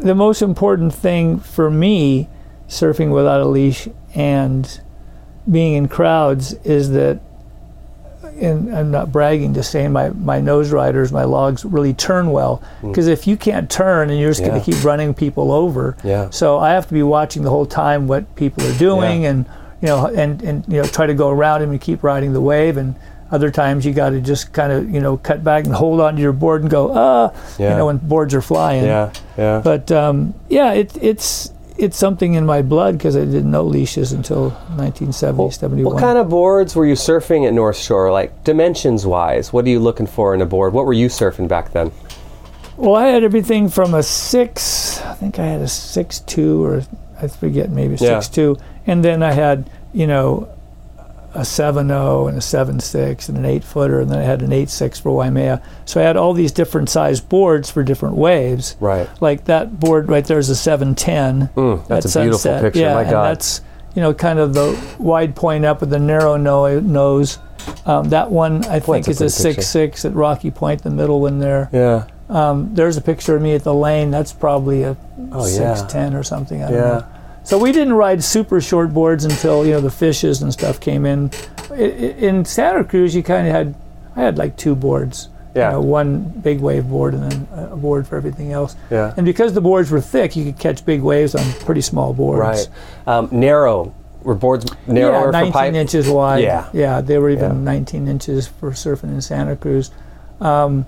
[0.00, 2.28] the most important thing for me
[2.68, 4.80] surfing without a leash and
[5.50, 7.20] being in crowds is that
[8.40, 12.62] and I'm not bragging, just saying my, my nose riders, my logs really turn well.
[12.82, 14.46] Because if you can't turn and you're just Hmm.
[14.46, 14.50] Yeah.
[14.50, 16.28] going to keep running people over, Yeah.
[16.30, 19.30] so I have to be watching the whole time what people are doing Yeah.
[19.30, 19.44] and
[19.80, 22.40] you know and, and you know try to go around him and keep riding the
[22.40, 22.94] wave and
[23.30, 26.20] other times you got to just kind of you know cut back and hold onto
[26.20, 27.70] your board and go ah Yeah.
[27.70, 29.60] you know when boards are flying yeah, yeah.
[29.62, 34.12] but um, yeah it, it's it's something in my blood because I didn't know leashes
[34.12, 38.10] until 1970 71 What kind of boards were you surfing at North Shore?
[38.12, 40.72] Like dimensions wise, what are you looking for in a board?
[40.72, 41.92] What were you surfing back then?
[42.76, 45.00] Well, I had everything from a six.
[45.02, 46.82] I think I had a six two, or
[47.20, 48.20] I forget, maybe Yeah.
[48.20, 50.48] six two, and then I had you know
[51.34, 54.42] a seven zero and a seven six and an eight footer, and then I had
[54.42, 55.62] an eight six for Waimea.
[55.84, 58.76] So I had all these different size boards for different waves.
[58.80, 59.08] Right.
[59.20, 61.48] Like that board right there is a seven ten.
[61.56, 62.80] Mm, that's a beautiful picture.
[62.80, 63.60] Yeah, My and that's
[63.94, 67.38] you know kind of the wide point up with the narrow no- nose.
[67.84, 71.38] Um, that one I think is a six six at Rocky Point, the middle one
[71.38, 71.68] there.
[71.72, 72.06] yeah.
[72.30, 74.10] Um, there's a picture of me at the lane.
[74.10, 74.96] That's probably a
[75.32, 75.74] Oh, yeah.
[75.74, 76.62] six ten or something.
[76.62, 77.02] I don't Yeah.
[77.48, 81.06] So we didn't ride super short boards until you know the fishes and stuff came
[81.06, 81.30] in.
[81.74, 83.74] In Santa Cruz, you kind of had
[84.14, 85.30] I had like two boards.
[85.54, 85.68] Yeah.
[85.68, 88.76] You know, one big wave board and then a board for everything else.
[88.90, 89.14] Yeah.
[89.16, 92.68] And because the boards were thick, you could catch big waves on pretty small boards.
[93.06, 93.08] Right.
[93.08, 93.94] Um, narrow.
[94.24, 95.72] Were boards narrower yeah, for 19 pipe?
[95.72, 96.42] inches wide.
[96.44, 96.68] Yeah.
[96.74, 97.72] yeah, they were even Yeah.
[97.72, 99.90] 19 inches for surfing in Santa Cruz.
[100.38, 100.84] Um,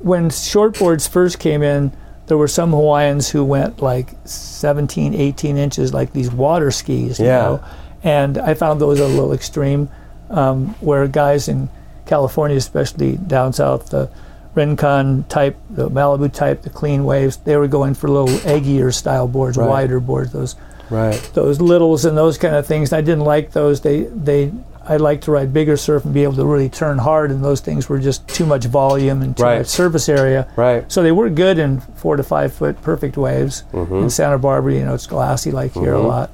[0.00, 1.92] when shortboards first came in,
[2.26, 7.18] there were some Hawaiians who went like 17, 18 inches, like these water skis.
[7.20, 7.38] You Yeah.
[7.42, 7.60] Know?
[8.02, 9.88] And I found those a little extreme,
[10.30, 11.68] um, where guys in
[12.04, 14.08] California, especially down south, the
[14.54, 19.28] Rincon type, the Malibu type, the clean waves, they were going for little eggier style
[19.28, 19.68] boards, Right.
[19.68, 20.56] wider boards, those
[20.88, 21.20] Right.
[21.34, 22.92] those littles and those kind of things.
[22.92, 23.80] I didn't like those.
[23.80, 24.52] They they
[24.88, 27.60] I like to ride bigger surf and be able to really turn hard, and those
[27.60, 29.58] things were just too much volume and too Right.
[29.58, 30.46] much surface area.
[30.56, 30.90] Right.
[30.90, 33.64] So they were good in four to five foot perfect waves.
[33.72, 33.94] Mm-hmm.
[33.96, 36.30] In Santa Barbara, you know, it's glassy like here a lot.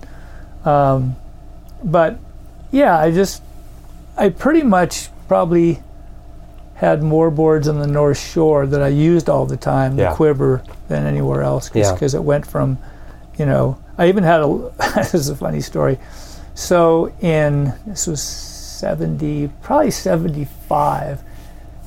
[0.65, 1.17] Um,
[1.83, 2.19] but
[2.71, 3.43] yeah, I just
[4.17, 5.83] I pretty much probably
[6.75, 10.11] had more boards on the North Shore that I used all the time, Yeah.
[10.11, 11.93] the quiver, than anywhere else Yeah.
[11.93, 12.77] because it went from,
[13.39, 14.71] you know, I even had a.
[14.97, 15.99] this is a funny story.
[16.55, 21.23] So in this was seventy, probably seventy-five,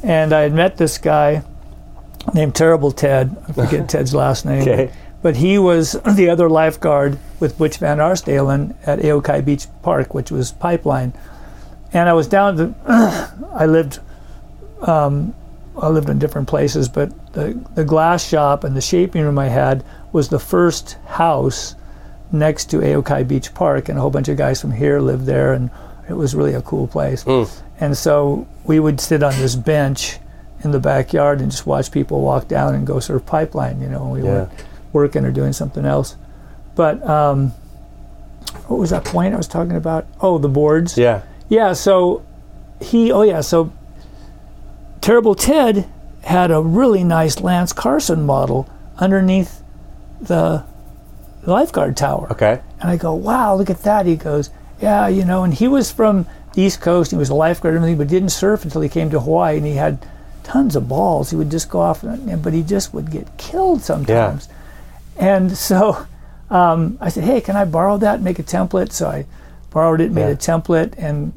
[0.03, 1.43] and I had met this guy
[2.33, 3.35] named Terrible Ted.
[3.47, 4.61] I forget Ted's last name.
[4.61, 4.91] Okay.
[5.21, 10.29] But he was the other lifeguard with Butch Van Artsdalen at Ehukai Beach Park, which
[10.29, 11.13] was Pipeline.
[11.93, 12.75] And I was down to,
[13.53, 13.99] I lived,
[14.81, 15.33] um,
[15.77, 19.47] I lived in different places, but the, the glass shop and the shaping room I
[19.47, 21.73] had was the first house
[22.31, 25.53] next to Ehukai Beach Park, and a whole bunch of guys from here lived there,
[25.53, 25.69] and
[26.09, 27.23] it was really a cool place.
[27.79, 30.19] And so we would sit on this bench
[30.63, 34.01] in the backyard and just watch people walk down and go surf pipeline, you know,
[34.03, 34.33] when we Yeah.
[34.33, 34.49] weren't
[34.93, 36.15] working or doing something else.
[36.75, 37.53] But um,
[38.67, 40.05] what was that point I was talking about?
[40.21, 40.97] Oh, the boards.
[40.97, 41.21] Yeah.
[41.49, 42.23] Yeah, so
[42.81, 43.71] he, oh yeah, so
[45.01, 45.85] Terrible Ted
[46.23, 49.61] had a really nice Lance Carson model underneath
[50.19, 50.63] the
[51.51, 52.27] lifeguard tower.
[52.31, 52.61] Okay.
[52.81, 54.05] And I go, wow, look at that.
[54.05, 54.49] He goes,
[54.81, 57.11] yeah, you know, and he was from the East Coast.
[57.11, 59.65] He was a lifeguard and everything, but didn't surf until he came to Hawaii and
[59.65, 60.05] he had
[60.43, 61.29] tons of balls.
[61.29, 64.47] He would just go off, and, but he just would get killed sometimes.
[65.17, 65.37] Yeah.
[65.37, 66.05] And so
[66.49, 68.91] um, I said, hey, can I borrow that and make a template?
[68.91, 69.25] So I
[69.71, 70.27] borrowed it, made Yeah.
[70.29, 71.33] a template, and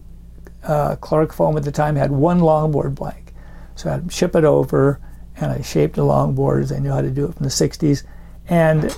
[0.64, 3.32] uh, Clark Foam at the time had one longboard blank.
[3.76, 5.00] So I had him ship it over,
[5.36, 6.74] and I shaped the longboards.
[6.74, 8.02] I knew how to do it from the 60s.
[8.48, 8.96] And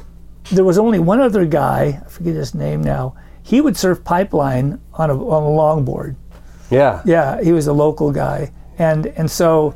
[0.53, 3.15] there was only one other guy, I forget his name now.
[3.43, 5.47] He would surf pipeline on a, on a
[5.87, 6.17] longboard.
[6.71, 7.03] Yeah.
[7.05, 9.75] Yeah, he was a local guy, and and so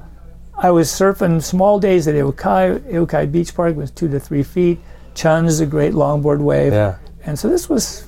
[0.57, 2.81] I was surfing small days at Ehukai.
[2.92, 4.79] Ehukai Beach Park was two to three feet.
[5.14, 6.96] Chun's is a great longboard wave, Yeah.
[7.24, 8.07] and so this was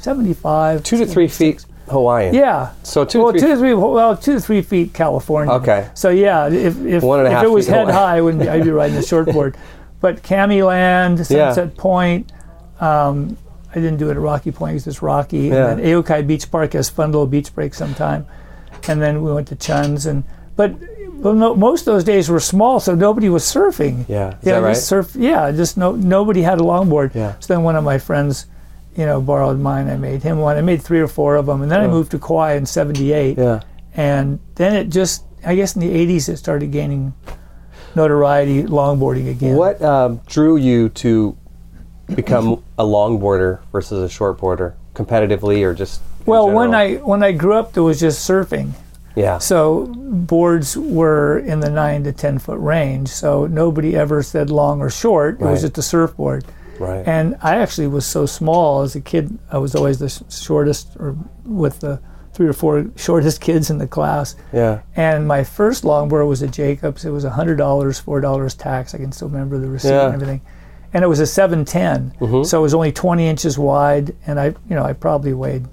[0.00, 0.82] seventy-five.
[0.82, 2.34] Two to three feet Hawaiian.
[2.34, 2.72] Yeah.
[2.82, 3.74] So two to well, three two to three.
[3.74, 5.52] Well, two to three feet California.
[5.54, 5.88] Okay.
[5.94, 7.92] So yeah, if if, a if it was head Hawaii.
[7.92, 9.54] high, I wouldn't be, I'd be riding the shortboard.
[10.04, 11.52] But Kammie Land, Yeah.
[11.54, 12.30] Sunset Point.
[12.78, 13.38] Um,
[13.70, 15.48] I didn't do it at Rocky Point because it's rocky.
[15.48, 15.70] Yeah.
[15.70, 18.26] And then Ehukai Beach Park has fun little beach breaks sometime.
[18.86, 20.24] And then we went to Chun's and
[20.56, 20.74] but
[21.22, 24.04] well, no, most of those days were small, so nobody was surfing.
[24.06, 24.34] Yeah.
[24.42, 24.76] Yeah, right?
[24.76, 25.16] surf.
[25.16, 27.14] Yeah, just no nobody had a longboard.
[27.14, 27.32] Yeah.
[27.40, 28.44] So then one of my friends,
[28.94, 29.88] you know, borrowed mine.
[29.88, 30.58] I made him one.
[30.58, 31.90] I made three or four of them, and then I Oh.
[31.96, 33.38] moved to Kauai in '78.
[33.38, 33.60] Yeah.
[33.96, 37.14] And then it just, I guess, in the '80s, it started gaining
[37.96, 39.56] notoriety, longboarding again.
[39.56, 41.36] What um, drew you to
[42.14, 46.00] become a longboarder versus a shortboarder, competitively or just?
[46.26, 46.74] Well, when?
[46.74, 48.72] I when I grew up, there was just surfing.
[49.16, 53.08] yeah So boards were in the nine to ten foot range.
[53.08, 55.40] So nobody ever said long or short.
[55.40, 55.50] It Right.
[55.52, 56.44] was just a surfboard.
[56.80, 59.38] right And I actually was so small as a kid.
[59.50, 62.00] I was always the sh- shortest, or with the
[62.34, 64.34] three or four shortest kids in the class.
[64.52, 67.04] yeah And my first longboard was a Jacobs.
[67.04, 68.94] It was hundred dollars, four dollars tax.
[68.94, 70.06] I can still remember the receipt Yeah.
[70.06, 70.40] and everything.
[70.92, 71.64] And it was a seven
[72.44, 75.66] so it was only twenty inches wide, and I, you know, I probably weighed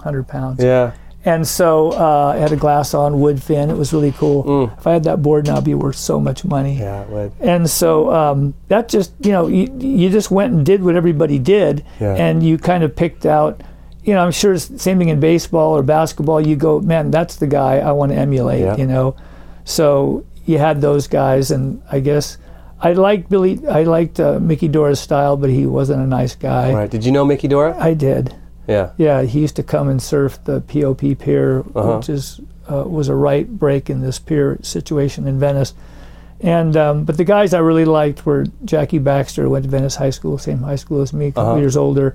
[0.00, 0.62] hundred pounds.
[0.62, 0.92] yeah
[1.24, 3.70] And so uh, I had a glass on wood fin.
[3.70, 4.70] It was really cool.
[4.78, 6.78] If I had that board now, it'd be worth so much money.
[6.78, 10.64] yeah it would And so um, that just, you know, you, you just went and
[10.66, 12.14] did what everybody did, Yeah.
[12.14, 13.62] and you kind of picked out.
[14.04, 16.40] You know, I'm sure it's the same thing in baseball or basketball.
[16.46, 18.60] You go, man, that's the guy I want to emulate.
[18.60, 18.76] Yeah.
[18.76, 19.16] You know,
[19.64, 22.36] so you had those guys, and I guess
[22.80, 23.66] I liked Billy.
[23.66, 26.72] I liked uh, Mickey Dora's style, but he wasn't a nice guy.
[26.72, 26.90] right.
[26.90, 27.74] Did you know Mickey Dora?
[27.78, 28.34] I did.
[28.68, 28.90] Yeah.
[28.98, 31.96] Yeah, he used to come and surf the POP pier, Uh-huh.
[31.96, 32.40] which is
[32.70, 35.72] uh, was a right break in this pier situation in Venice.
[36.40, 39.96] And um, but the guys I really liked were Jackie Baxter, who went to Venice
[39.96, 41.60] High School, same high school as me, a couple Uh-huh.
[41.60, 42.14] years older,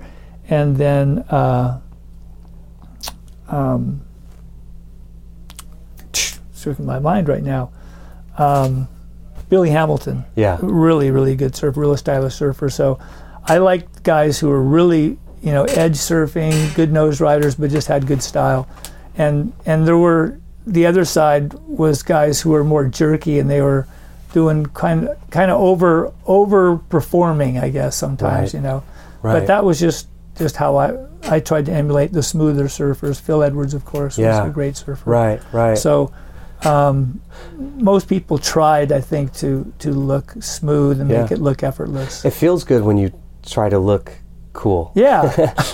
[0.49, 1.79] and then uh,
[3.47, 4.01] um,
[6.79, 7.71] my mind right now,
[8.37, 8.87] um,
[9.49, 10.57] Billy Hamilton Yeah.
[10.61, 12.69] really, really good surfer, real stylish surfer.
[12.69, 12.99] So
[13.45, 17.87] I like guys who are really, you know, edge surfing, good nose riders, but just
[17.87, 18.67] had good style.
[19.17, 23.61] And and there were the other side was guys who were more jerky and they
[23.61, 23.87] were
[24.33, 28.53] doing kind of kind of over overperforming, I guess sometimes, Right.
[28.53, 28.83] you know.
[29.23, 29.33] Right.
[29.39, 30.07] But that was just
[30.39, 30.97] just how I
[31.29, 33.19] I tried to emulate the smoother surfers.
[33.21, 34.39] Phil Edwards, of course, Yeah.
[34.41, 35.09] was a great surfer.
[35.09, 35.77] Right, right.
[35.77, 36.11] So
[36.65, 37.21] um,
[37.77, 42.25] most people tried, I think, to to look smooth and make it look effortless.
[42.25, 43.11] it feels good when you
[43.45, 44.11] try to look
[44.53, 44.91] cool.
[44.95, 45.21] yeah.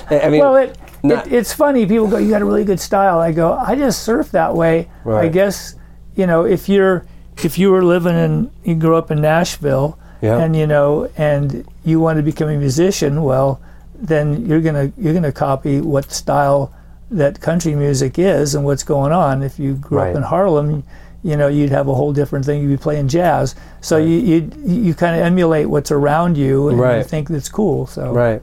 [0.09, 1.85] I mean, well, it, not- it it's funny.
[1.85, 4.89] People go, "You got a really good style." I go, "I just surf that way."
[5.05, 5.75] I guess
[6.15, 7.05] you know if you're
[7.43, 10.37] if you were living in you grew up in Nashville Yeah.
[10.39, 13.59] and you know and you want to become a musician, well,
[13.99, 16.73] then you're gonna you're gonna copy what style
[17.11, 19.43] that country music is and what's going on.
[19.43, 20.09] If you grew Right.
[20.11, 20.83] up in Harlem,
[21.23, 22.61] you know you'd have a whole different thing.
[22.61, 26.77] You'd be playing jazz, so you you you kind of emulate what's around you and
[26.79, 27.87] you think that's cool.
[27.87, 28.41] So Right.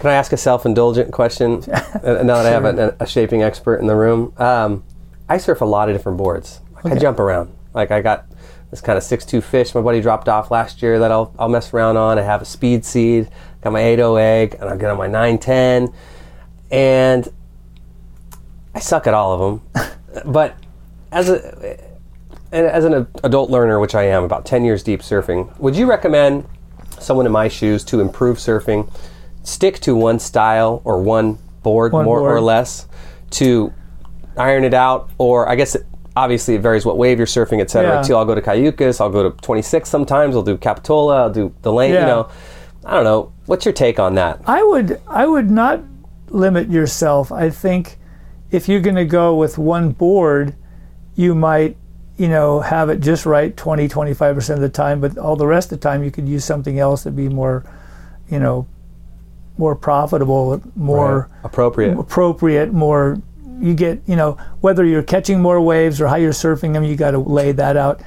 [0.00, 1.62] Can I ask a self-indulgent question?
[1.72, 4.82] uh, now that I have a, a shaping expert in the room, um,
[5.28, 6.60] I surf a lot of different boards.
[6.82, 7.50] Like I jump around.
[7.72, 8.26] Like I got
[8.70, 11.72] this kind of six-two fish my buddy dropped off last year that I'll, I'll mess
[11.72, 12.18] around on.
[12.18, 13.30] I have a speed seed,
[13.64, 15.92] got my 8.0 egg, and I'll get on my 910,
[16.70, 17.28] and
[18.74, 19.92] I suck at all of them.
[20.26, 20.56] but
[21.10, 21.80] as a
[22.52, 26.46] as an adult learner, which I am, about 10 years deep surfing, would you recommend
[27.00, 28.88] someone in my shoes to improve surfing,
[29.42, 32.86] stick to one style or one board One more or less
[33.30, 33.72] to
[34.36, 35.10] iron it out?
[35.18, 37.96] Or I guess it, obviously it varies what wave you're surfing, et cetera.
[37.96, 38.02] Yeah.
[38.02, 41.52] Too, I'll go to Cayucos, I'll go to 26 sometimes, I'll do Capitola, I'll do
[41.62, 42.00] the lane, yeah.
[42.02, 42.28] you know.
[42.84, 43.32] I don't know.
[43.46, 44.40] What's your take on that?
[44.46, 45.80] I would I would not
[46.28, 47.30] limit yourself.
[47.30, 47.98] I think
[48.50, 50.54] if you're going to go with one board,
[51.14, 51.76] you might
[52.16, 55.72] you know have it just right 20 25% of the time, but all the rest
[55.72, 57.64] of the time you could use something else that'd be more
[58.28, 58.66] you know
[59.58, 61.44] more profitable, more Right.
[61.44, 61.98] appropriate.
[61.98, 63.18] appropriate, more
[63.60, 66.96] you get, you know, whether you're catching more waves or how you're surfing them, you
[66.96, 68.00] got to lay that out.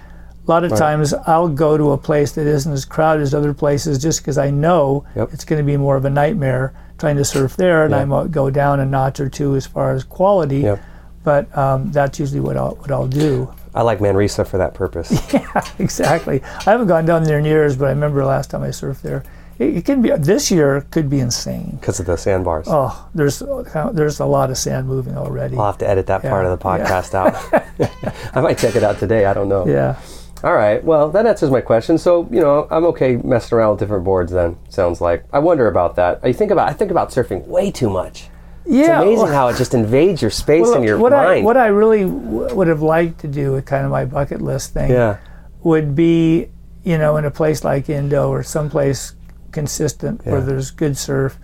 [0.47, 3.53] A lot of times I'll go to a place that isn't as crowded as other
[3.53, 5.33] places just because I know Yep.
[5.33, 7.97] it's going to be more of a nightmare trying to surf there, and Yeah.
[7.99, 10.59] I might go down a notch or two as far as quality.
[10.59, 10.79] Yep.
[11.23, 13.53] But um, that's usually what I'll what I'll do.
[13.75, 15.11] I like Manresa for that purpose.
[15.33, 16.41] Yeah, exactly.
[16.65, 19.23] I haven't gone down there in years, but I remember last time I surfed there.
[19.59, 21.77] It, it can be this year could be insane.
[21.81, 22.67] because of the sandbars.
[22.69, 23.43] Oh, there's
[23.91, 25.57] there's a lot of sand moving already.
[25.57, 27.35] I'll have to edit that part of the podcast out.
[28.35, 29.25] I might check it out today.
[29.25, 29.67] I don't know.
[29.67, 29.99] Yeah.
[30.43, 30.83] All right.
[30.83, 31.97] Well, that answers my question.
[31.97, 35.23] So, you know, I'm okay messing around with different boards then, sounds like.
[35.33, 36.19] I wonder about that.
[36.23, 38.29] I think about I think about surfing way too much.
[38.65, 39.01] Yeah, It's Yeah.
[39.01, 41.45] amazing well- how it just invades your space Well, and your what I mind.
[41.45, 44.73] what I really w- would have liked to do, with kind of my bucket list
[44.73, 45.17] thing, yeah.
[45.63, 46.49] would be
[46.83, 49.13] you know in a place like Indo or someplace
[49.51, 51.39] consistent where there's good surf,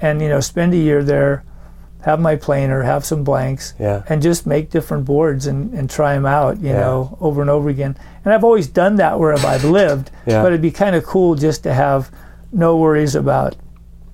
[0.00, 1.42] and you know spend a year there,
[2.06, 4.02] have my planer, have some blanks, Yeah.
[4.08, 6.80] and just make different boards and, and try them out, you Yeah.
[6.80, 7.96] know, over and over again.
[8.24, 10.40] And I've always done that wherever I've lived, Yeah.
[10.40, 12.10] but it'd be kind of cool just to have
[12.52, 13.56] no worries about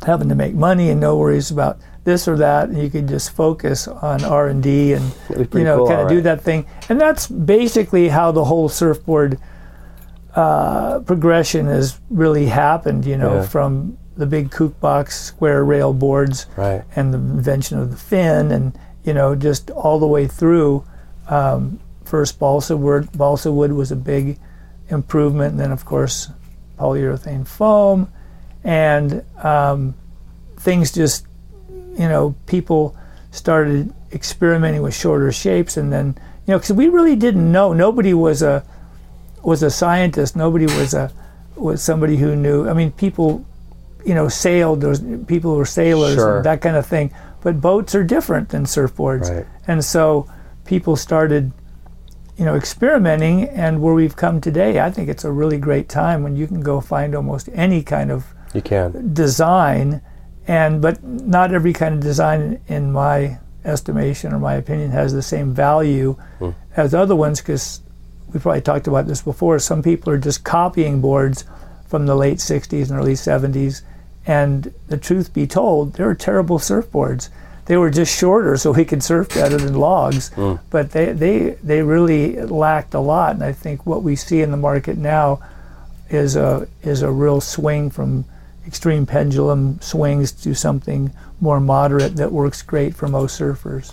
[0.06, 3.30] having to make money and no worries about this or that and you could just
[3.36, 7.28] focus on r&d and you know cool, kind of all do that thing and that's
[7.28, 9.38] basically how the whole surfboard
[10.34, 13.42] uh, progression has really happened you know Yeah.
[13.42, 16.82] from the big kook box square rail boards Right.
[16.96, 20.84] and the invention of the fin and you know just all the way through
[21.28, 24.38] um, first balsa wood balsa wood was a big
[24.88, 26.28] improvement and then of course
[26.78, 28.08] polyurethane foam
[28.64, 29.94] and um,
[30.58, 31.26] things just
[31.70, 32.94] you know people
[33.30, 36.14] started experimenting with shorter shapes and then
[36.46, 37.72] you know because we really didn't know.
[37.72, 38.64] Nobody was a
[39.42, 40.36] was a scientist.
[40.36, 41.10] Nobody was a
[41.56, 42.68] was somebody who knew.
[42.68, 43.44] I mean people
[44.04, 46.36] you know sailed was people who were sailors Sure.
[46.36, 47.12] and that kind of thing
[47.42, 49.46] but boats are different than surfboards Right.
[49.66, 50.28] and so
[50.64, 51.52] people started
[52.36, 56.22] you know experimenting and where we've come today i think it's a really great time
[56.22, 59.12] when you can go find almost any kind of You can.
[59.14, 60.00] design
[60.46, 65.22] and but not every kind of design in my estimation or my opinion has the
[65.22, 66.50] same value hmm.
[66.76, 67.80] as other ones because
[68.32, 71.44] we probably talked about this before some people are just copying boards
[71.86, 73.82] from the late 60s and early 70s
[74.26, 77.28] and the truth be told they were terrible surfboards.
[77.66, 80.30] They were just shorter so we could surf better than logs.
[80.70, 83.34] But they, they they really lacked a lot.
[83.34, 85.40] And i think what we see in the market now
[86.10, 88.24] is a is a real swing from
[88.66, 93.92] extreme pendulum swings to something more moderate that works great for most surfers.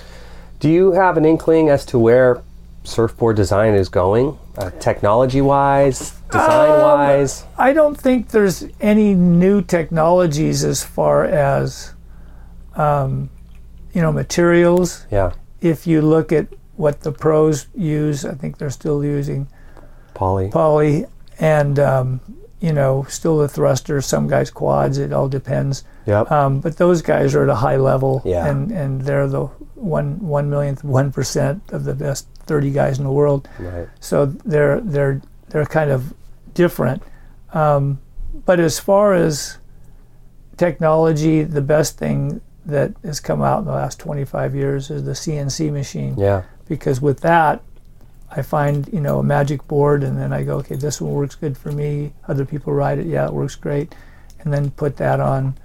[0.59, 2.41] Do you have an inkling as to where
[2.83, 7.45] surfboard design is going, uh, technology wise, design wise?
[7.57, 11.93] I don't think there's any new technologies as far as
[12.75, 13.29] um,
[13.93, 15.05] you know materials.
[15.11, 15.31] yeah.
[15.61, 19.47] If you look at what the pros use, I think they're still using
[20.13, 20.49] Poly.
[20.49, 21.05] poly
[21.39, 22.21] and um,
[22.61, 24.01] you know, still the thruster.
[24.01, 24.97] Some guys quads.
[24.97, 25.83] It all depends.
[26.05, 26.31] Yep.
[26.31, 28.47] Um, but those guys are at a high level, Yeah.
[28.47, 33.03] and and they're the one one millionth one percent of the best thirty guys in
[33.03, 33.47] the world.
[33.59, 33.87] right.
[33.99, 36.13] So they're they're they're kind of
[36.63, 37.01] different.
[37.53, 37.99] Um,
[38.45, 39.57] but as far as
[40.57, 45.13] technology, the best thing that has come out in the last 25 years is the
[45.13, 46.43] CNC machine Yeah.
[46.67, 47.61] because with that
[48.31, 51.33] I find you know a magic board and then I go okay this one works
[51.35, 53.95] good for me other people ride it yeah it works great
[54.41, 55.55] and then put that on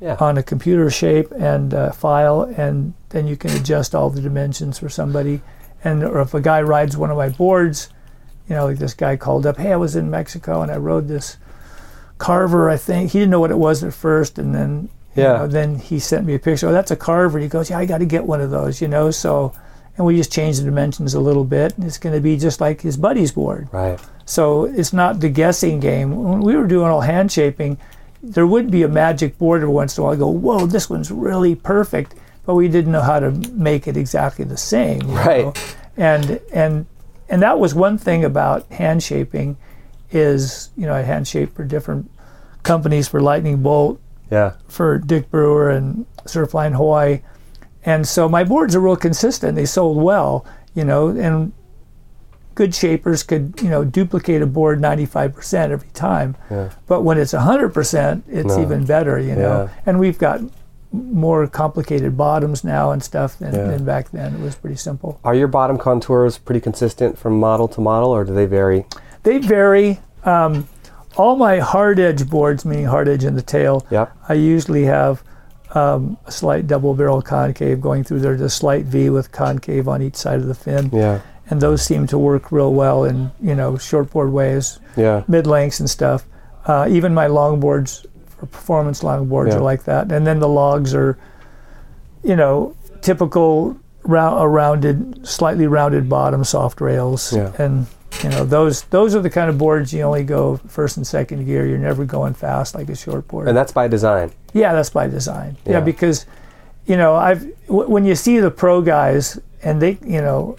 [0.00, 0.16] Yeah.
[0.20, 4.78] on a computer shape and uh, file and then you can adjust all the dimensions
[4.78, 5.40] for somebody
[5.82, 7.88] and or if a guy rides one of my boards
[8.52, 11.08] you know like this guy called up hey I was in Mexico and I rode
[11.08, 11.38] this
[12.18, 15.32] carver I think he didn't know what it was at first and then you Yeah.
[15.38, 16.68] know, then he sent me a picture.
[16.68, 17.38] Oh, that's a carver.
[17.38, 19.10] He goes, yeah, I got to get one of those, you know.
[19.10, 19.52] So,
[19.98, 22.62] and we just changed the dimensions a little bit, and it's going to be just
[22.62, 23.68] like his buddy's board.
[23.72, 24.00] Right.
[24.24, 26.16] So it's not the guessing game.
[26.30, 27.76] When we were doing all hand shaping,
[28.22, 30.14] there would be a magic board every once in a while.
[30.14, 32.14] I go, whoa, this one's really perfect,
[32.46, 35.02] but we didn't know how to make it exactly the same.
[35.10, 35.44] you Right.
[35.44, 35.52] know.
[35.98, 36.86] And and
[37.28, 39.56] and that was one thing about hand shaping,
[40.10, 42.10] is you know I hand shaped for different
[42.62, 44.00] companies for Lightning Bolt,
[44.30, 44.52] Yeah.
[44.68, 47.20] for Dick Brewer and Surfline Hawaii.
[47.84, 49.56] And so my boards are real consistent.
[49.56, 51.52] They sold well, you know, and
[52.54, 56.36] good shapers could, you know, duplicate a board 95% every time.
[56.50, 56.68] Yeah.
[56.86, 58.62] But when it's 100%, it's No.
[58.62, 59.62] even better, you know.
[59.64, 59.68] Yeah.
[59.86, 60.40] And we've got
[60.92, 63.64] more complicated bottoms now and stuff than, Yeah.
[63.68, 64.34] than back then.
[64.34, 65.18] It was pretty simple.
[65.24, 68.84] Are your bottom contours pretty consistent from model to model, or do they vary?
[69.22, 70.00] They vary.
[70.24, 70.68] Um,
[71.16, 74.12] all my hard edge boards, meaning hard edge in the tail, Yep.
[74.28, 75.22] I usually have
[75.74, 80.02] um, a slight double barrel concave going through there, just slight V with concave on
[80.02, 81.20] each side of the fin, Yeah.
[81.48, 85.22] and those seem to work real well in you know shortboard ways, Yeah.
[85.28, 86.26] mid lengths and stuff.
[86.66, 88.04] Uh, even my longboards,
[88.42, 89.56] for performance longboards, Yeah.
[89.58, 90.10] are like that.
[90.10, 91.16] And then the logs are,
[92.24, 97.52] you know, typical round, a rounded, slightly rounded bottom, soft rails, Yeah.
[97.58, 97.86] and
[98.22, 101.44] you know those those are the kind of boards you only go first and second
[101.46, 101.66] gear.
[101.66, 103.46] You're never going fast like a short board.
[103.48, 104.32] And that's by design.
[104.52, 105.56] Yeah, that's by design.
[105.64, 105.80] Yeah, Yeah.
[105.80, 106.26] because
[106.84, 110.56] you know, I've w- when you see the pro guys and they, you know,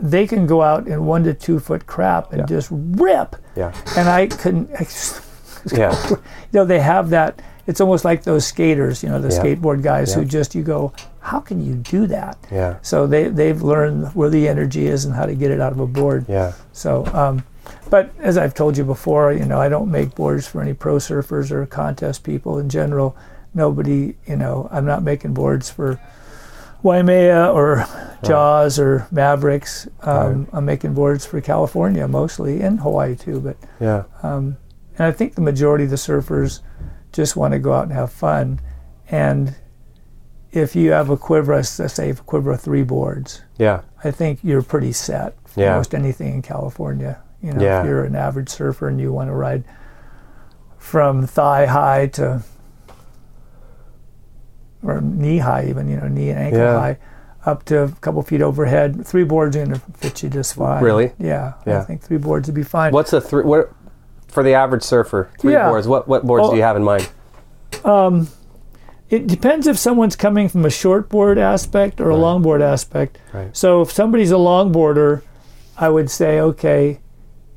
[0.00, 2.46] they can go out in one to two foot crap and Yeah.
[2.46, 3.72] just rip, Yeah.
[3.96, 4.70] and I couldn't.
[4.78, 5.20] I just-
[5.72, 5.94] Yeah.
[6.10, 6.16] you
[6.52, 7.40] know, they have that.
[7.66, 9.42] It's almost like those skaters, you know, the Yeah.
[9.42, 12.38] skateboard guys who just you go, how can you do that?
[12.52, 12.76] Yeah.
[12.82, 15.80] So they they've learned where the energy is and how to get it out of
[15.80, 16.26] a board.
[16.28, 16.52] Yeah.
[16.72, 17.42] So, um,
[17.90, 20.96] but as I've told you before, you know, I don't make boards for any pro
[20.96, 23.16] surfers or contest people in general.
[23.54, 25.98] Nobody, you know, I'm not making boards for
[26.82, 27.86] Waimea or
[28.22, 29.88] Jaws or Mavericks.
[30.02, 33.40] Um, I'm making boards for California mostly and Hawaii too.
[33.40, 34.04] But Yeah.
[34.22, 34.56] um,
[34.98, 36.60] and I think the majority of the surfers
[37.12, 38.60] just want to go out and have fun.
[39.10, 39.54] And
[40.52, 43.80] if you have a quiver, let's say a quiver of three boards, Yeah.
[44.04, 45.76] I think you're pretty set for Yeah.
[45.76, 47.18] most anything in California.
[47.42, 47.80] You know, Yeah.
[47.80, 49.64] if you're an average surfer and you want to ride
[50.78, 52.42] from thigh high to
[54.82, 56.78] or knee high, even you know, knee and ankle Yeah.
[56.78, 56.98] high,
[57.44, 60.82] up to a couple feet overhead, three boards are going to fit you just fine.
[60.82, 61.12] Really?
[61.18, 61.78] Yeah, Yeah.
[61.80, 62.92] I think three boards would be fine.
[62.92, 63.44] What's a three?
[63.44, 63.70] What
[64.36, 65.28] for the average surfer?
[65.40, 65.70] Three Yeah.
[65.70, 65.88] boards.
[65.88, 66.50] What what boards Oh.
[66.50, 67.08] do you have in mind?
[67.84, 68.28] Um,
[69.08, 72.18] It depends if someone's coming from a shortboard aspect or a Right.
[72.24, 73.18] longboard aspect.
[73.32, 73.50] Right.
[73.56, 75.20] So if somebody's a longboarder,
[75.78, 76.98] I would say, okay,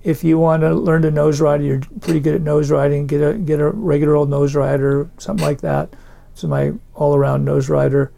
[0.04, 3.08] if you want to learn to nose ride, you're pretty good at nose riding.
[3.08, 5.90] Get a get a regular old nose rider, something like that.
[6.36, 8.12] So my all around nose rider,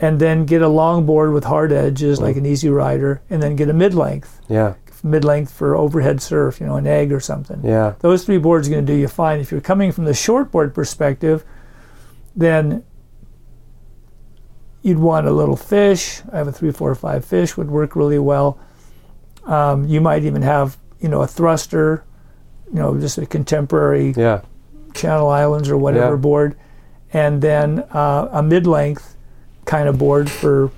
[0.00, 3.68] and then get a longboard with hard edges, like an easy rider, and then get
[3.68, 4.72] a mid length, Yeah.
[5.02, 7.60] Mid length for overhead surf, you know, an egg or something.
[7.64, 7.94] Yeah.
[8.00, 9.40] Those three boards are going to do you fine.
[9.40, 11.44] If you're coming from the shortboard perspective,
[12.36, 12.84] then
[14.82, 16.22] you'd want a little fish.
[16.32, 18.58] I have a three, four, five fish would work really well.
[19.44, 22.04] Um, you might even have, you know, a thruster,
[22.72, 24.42] you know, just a contemporary Yeah.
[24.94, 26.20] Channel Islands or whatever Yeah.
[26.20, 26.56] board,
[27.12, 29.16] and then uh, a mid-length
[29.64, 30.70] kind of board for,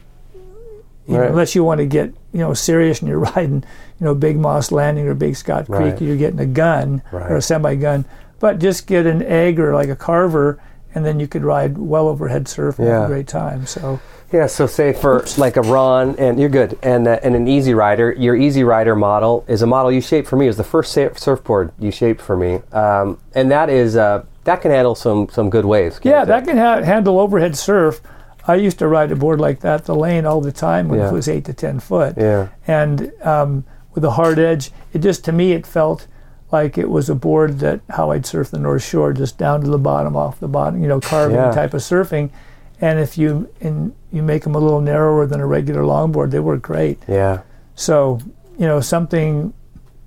[1.06, 3.64] you know, unless you want to get you know serious and you're riding,
[4.00, 6.02] you know, Big Moss Landing or Big Scott Creek, Right.
[6.02, 8.04] you're getting a gun or a semi-gun,
[8.40, 10.58] but just get an egg or like a carver,
[10.94, 13.04] and then you could ride well overhead surf and have Yeah.
[13.04, 13.66] a great time.
[13.66, 14.00] So
[14.32, 17.74] Yeah, so say for like a Ron, and you're good, and uh, and an Easy
[17.74, 18.12] Rider.
[18.12, 20.46] Your Easy Rider model is a model you shaped for me.
[20.46, 24.60] It was the first surfboard you shaped for me, um, and that is uh, that
[24.62, 26.00] can handle some some good waves.
[26.02, 26.26] yeah, it?
[26.26, 28.00] that can ha- handle overhead surf.
[28.46, 31.08] I used to ride a board like that, the lane all the time when Yeah.
[31.08, 32.14] it was eight to ten foot.
[32.18, 33.64] Yeah, and um,
[33.94, 36.06] with a hard edge, it just to me it felt
[36.52, 39.68] like it was a board that how I'd surf the North Shore, just down to
[39.70, 41.50] the bottom, off the bottom, you know, carving Yeah.
[41.50, 42.30] type of surfing.
[42.80, 46.40] And if you and you make them a little narrower than a regular longboard, they
[46.40, 46.98] work great.
[47.08, 47.38] Yeah.
[47.74, 48.18] So,
[48.58, 49.52] you know, something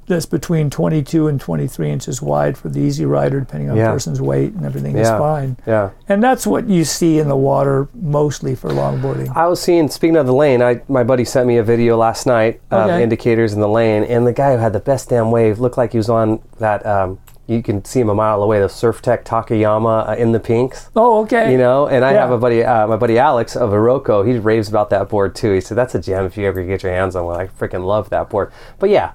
[0.07, 3.87] that's between 22 and 23 inches wide for the easy rider, depending on Yeah.
[3.87, 5.57] the person's weight and everything, is fine.
[5.65, 5.89] Yeah.
[6.07, 9.35] And that's what you see in the water mostly for longboarding.
[9.35, 9.89] I was seeing.
[9.89, 13.03] Speaking of the lane, I my buddy sent me a video last night of Okay.
[13.03, 15.91] indicators in the lane, and the guy who had the best damn wave looked like
[15.91, 16.85] he was on that.
[16.85, 18.59] Um, you can see him a mile away.
[18.59, 20.89] The Surftech Takayama uh, in the pinks.
[20.97, 21.49] Oh, okay.
[21.51, 22.19] You know, and I Yeah.
[22.21, 24.27] have a buddy, uh, my buddy Alex of Iroko.
[24.27, 25.53] He raves about that board too.
[25.53, 27.39] He said that's a gem if you ever get your hands on one.
[27.39, 28.51] I freaking love that board.
[28.79, 29.11] But yeah,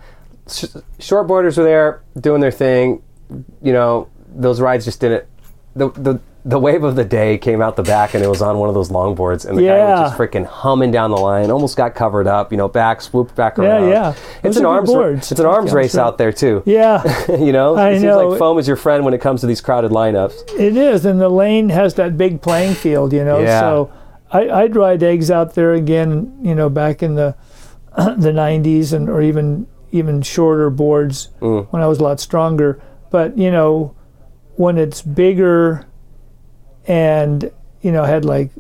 [0.51, 0.65] sh-
[0.99, 3.03] short boarders are there doing their thing.
[3.63, 5.25] You know, those rides just didn't.
[5.75, 8.59] The the the wave of the day came out the back and it was on
[8.59, 11.51] one of those longboards and the guy was just freaking humming down the line.
[11.53, 12.51] Almost got covered up.
[12.51, 13.85] You know, back swooped back around.
[13.89, 13.91] yeah.
[13.91, 14.09] yeah.
[14.43, 14.93] It's Those an arms.
[14.93, 15.07] ra-.
[15.07, 16.63] It's an arms race out there too.
[16.67, 17.03] Yeah,
[17.37, 18.29] you know, I it seems know.
[18.31, 20.59] like foam is your friend when it comes to these crowded lineups.
[20.59, 21.05] it is.
[21.07, 23.39] And the lane has that big playing field, you know.
[23.39, 23.61] Yeah.
[23.61, 23.93] So
[24.33, 27.37] I, I'd ride eggs out there again, you know, back in the
[27.97, 31.67] the 90s and or even even shorter boards Mm.
[31.71, 32.81] when I was a lot stronger.
[33.11, 33.95] But you know,
[34.57, 35.87] when it's bigger
[36.87, 37.51] and
[37.83, 38.51] you know had like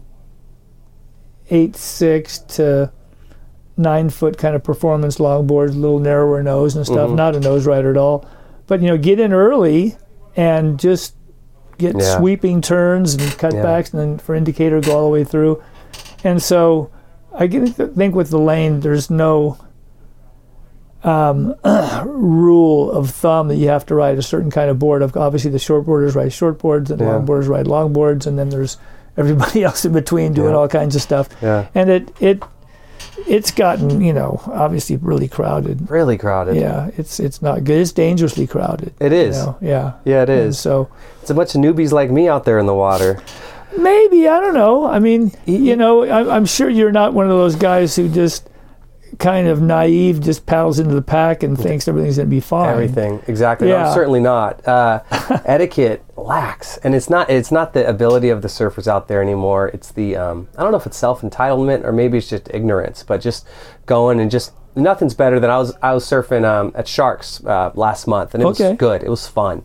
[1.51, 2.91] eight six to
[3.76, 7.11] nine foot kind of performance longboards, a little narrower nose and stuff.
[7.11, 7.16] Mhm.
[7.16, 8.24] Not a nose rider at all,
[8.66, 9.97] but you know, get in early
[10.37, 11.14] and just
[11.78, 12.18] get Yeah.
[12.18, 15.61] sweeping turns and cutbacks, and then for indicator go all the way through.
[16.22, 16.91] And so,
[17.35, 19.57] I think with the lane, there's no
[21.05, 21.55] um,
[22.07, 25.03] rule of thumb that you have to ride a certain kind of board.
[25.03, 27.07] Of Obviously, the shortboarders ride shortboards, and Yeah.
[27.09, 28.76] longboarders ride longboards, and then there's
[29.16, 30.57] everybody else in between doing Yeah.
[30.57, 31.28] all kinds of stuff.
[31.42, 32.42] Yeah, And it it
[33.28, 35.90] it's gotten you know obviously really crowded.
[35.90, 36.57] really crowded.
[36.57, 37.78] Yeah, it's it's not good.
[37.80, 38.92] It's dangerously crowded.
[39.00, 39.36] It is.
[39.36, 39.92] you know, Yeah.
[40.05, 40.88] Yeah, it And so
[41.20, 43.20] It's a bunch of newbies like me out there in the water.
[43.76, 44.86] maybe I don't know.
[44.86, 48.48] I mean, you know, I, I'm sure you're not one of those guys who just
[49.19, 52.69] kind of naive just paddles into the pack and thinks everything's going to be fine.
[52.71, 53.69] Everything exactly.
[53.69, 53.95] No, Yeah.
[53.95, 54.67] certainly not.
[54.67, 55.01] Uh,
[55.45, 57.29] etiquette lacks, and it's not.
[57.31, 59.69] It's not the ability of the surfers out there anymore.
[59.69, 60.17] It's the.
[60.17, 63.47] Um, I don't know if it's self entitlement or maybe it's just ignorance, but just
[63.87, 65.75] going and just nothing's better than I was.
[65.83, 68.71] I was surfing um, at Sharks uh, last month, and it Okay.
[68.71, 69.03] was good.
[69.03, 69.65] It was fun.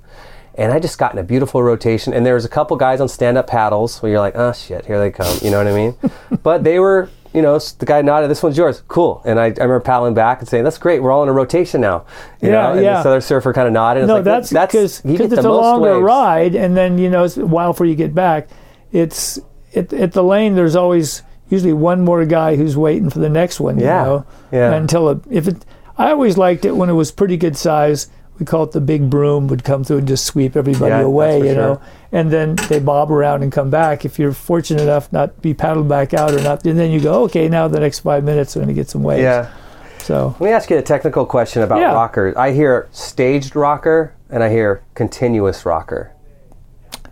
[0.60, 3.08] And I just got in a beautiful rotation, and there was a couple guys on
[3.08, 5.95] stand-up paddles where you're like, "Oh shit, here they come," you know what I mean?
[6.41, 9.49] but they were, you know, the guy nodded, "This one's yours, cool." And I, I
[9.49, 12.05] remember paddling back and saying, "That's great, we're all in a rotation now."
[12.41, 12.71] You Yeah, know?
[12.73, 12.97] And yeah.
[12.97, 14.01] this other surfer kind of nodded.
[14.03, 16.03] It's No, like, that's because it's the a most longer waves.
[16.03, 18.47] ride, and then you know it's a while before you get back.
[18.91, 19.39] It's
[19.75, 20.55] at, at the lane.
[20.55, 23.80] There's always usually one more guy who's waiting for the next one.
[23.80, 24.25] Yeah, You know?
[24.51, 24.73] yeah.
[24.73, 25.65] Until it, if it,
[25.97, 28.07] I always liked it when it was pretty good size.
[28.39, 31.39] We call it the big broom would come through and just sweep everybody Yeah, away.
[31.39, 31.82] You know, sure.
[32.12, 34.05] And then they bob around and come back.
[34.05, 36.99] If you're fortunate enough not to be paddled back out or not, and then you
[36.99, 39.22] go, okay, now the next five minutes I'm going to get some waves.
[39.24, 39.51] Yeah.
[39.99, 41.91] So Let me ask you a technical question about Yeah.
[41.93, 42.36] rockers.
[42.38, 46.12] I hear staged rocker and I hear continuous rocker.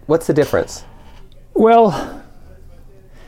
[0.06, 0.86] What's the difference?
[1.54, 2.24] Well,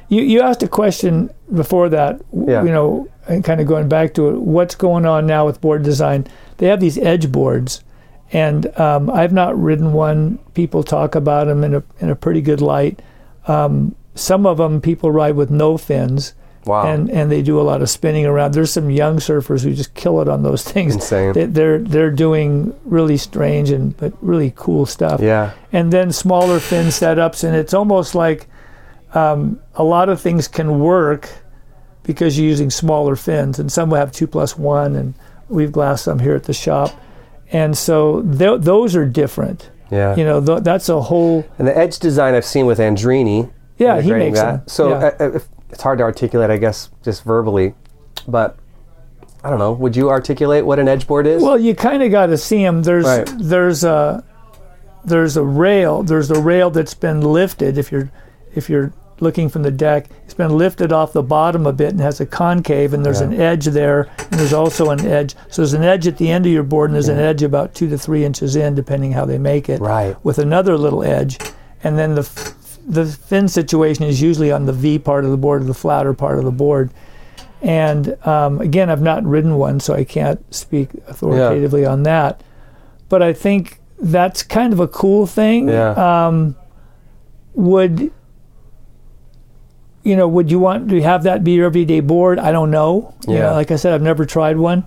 [0.10, 2.22] you you asked a question before that.
[2.32, 2.64] Yeah.
[2.64, 4.40] You know, and kind of going back to it.
[4.40, 6.28] What's going on now with board design?
[6.58, 7.84] They have these edge boards,
[8.32, 10.40] and um, I've not ridden one.
[10.54, 13.02] People talk about them in a in a pretty good light.
[13.48, 16.34] Um, some of them people ride with no fins.
[16.66, 16.86] Wow.
[16.92, 18.54] And and they do a lot of spinning around.
[18.54, 20.96] There's some young surfers who just kill it on those things.
[20.96, 21.32] Insane.
[21.32, 25.54] They, they're they're doing really strange and but really cool stuff yeah.
[25.72, 28.48] and then smaller fin setups, and it's almost like
[29.14, 31.30] um, a lot of things can work
[32.04, 35.14] because you're using smaller fins, and some will have two plus one, and
[35.50, 36.90] we've glassed some here at the shop,
[37.52, 39.70] and so th- those are different.
[39.92, 40.16] Yeah.
[40.16, 41.46] You know, th- that's a whole.
[41.58, 43.50] And the edge design I've seen with Andreini.
[43.78, 44.52] Yeah, he makes that.
[44.52, 44.62] them.
[44.68, 44.96] So Yeah.
[44.96, 47.74] uh, uh, if, it's hard to articulate, I guess, just verbally.
[48.28, 48.58] But
[49.44, 49.72] I don't know.
[49.74, 51.42] Would you articulate what an edge board is?
[51.44, 52.84] Well, you kind of got to see them.
[52.84, 53.30] There's Right.
[53.38, 54.24] there's a
[55.06, 56.04] there's a rail.
[56.04, 57.78] There's a rail that's been lifted.
[57.78, 58.10] If you're
[58.56, 62.00] if you're looking from the deck, it's been lifted off the bottom a bit and
[62.02, 63.28] has a concave, and there's Yeah.
[63.28, 65.36] an edge there, and there's also an edge.
[65.50, 67.74] So there's an edge at the end of your board, and there's an edge about
[67.74, 69.82] two to three inches in, depending how they make it.
[69.82, 70.16] Right.
[70.24, 71.40] With another little edge,
[71.84, 72.54] and then the f-
[72.90, 76.14] the fin situation is usually on the V part of the board or the flatter
[76.14, 76.90] part of the board.
[77.62, 82.42] And um, again, I've not ridden one, so I can't speak authoritatively on that.
[83.10, 85.68] But I think that's kind of a cool thing.
[85.68, 85.90] Yeah.
[86.28, 86.56] Um,
[87.56, 88.12] would
[90.08, 90.28] you know?
[90.28, 92.40] Would you want to have that be your everyday board?
[92.40, 93.14] I don't know.
[93.28, 93.42] You Yeah.
[93.50, 94.84] know, like I said, I've never tried one.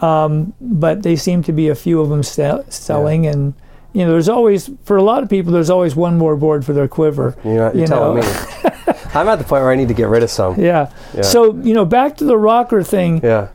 [0.00, 3.52] um, but they seem to be a few of them sell, selling, and
[3.92, 6.72] you know, there's always for a lot of people, there's always one more board for
[6.72, 7.36] their quiver.
[7.44, 8.22] You're, not, you're you telling know.
[8.22, 8.94] me.
[9.14, 10.58] I'm at the point where I need to get rid of some.
[10.58, 10.90] Yeah.
[11.14, 11.22] Yeah.
[11.22, 13.20] So you know, back to the rocker thing.
[13.22, 13.48] Yeah.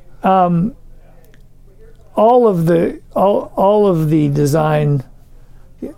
[2.15, 5.03] all of the all, all of the design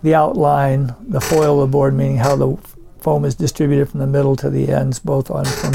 [0.02, 2.56] the outline the foil of the board meaning how the
[3.00, 5.74] foam is distributed from the middle to the ends both on from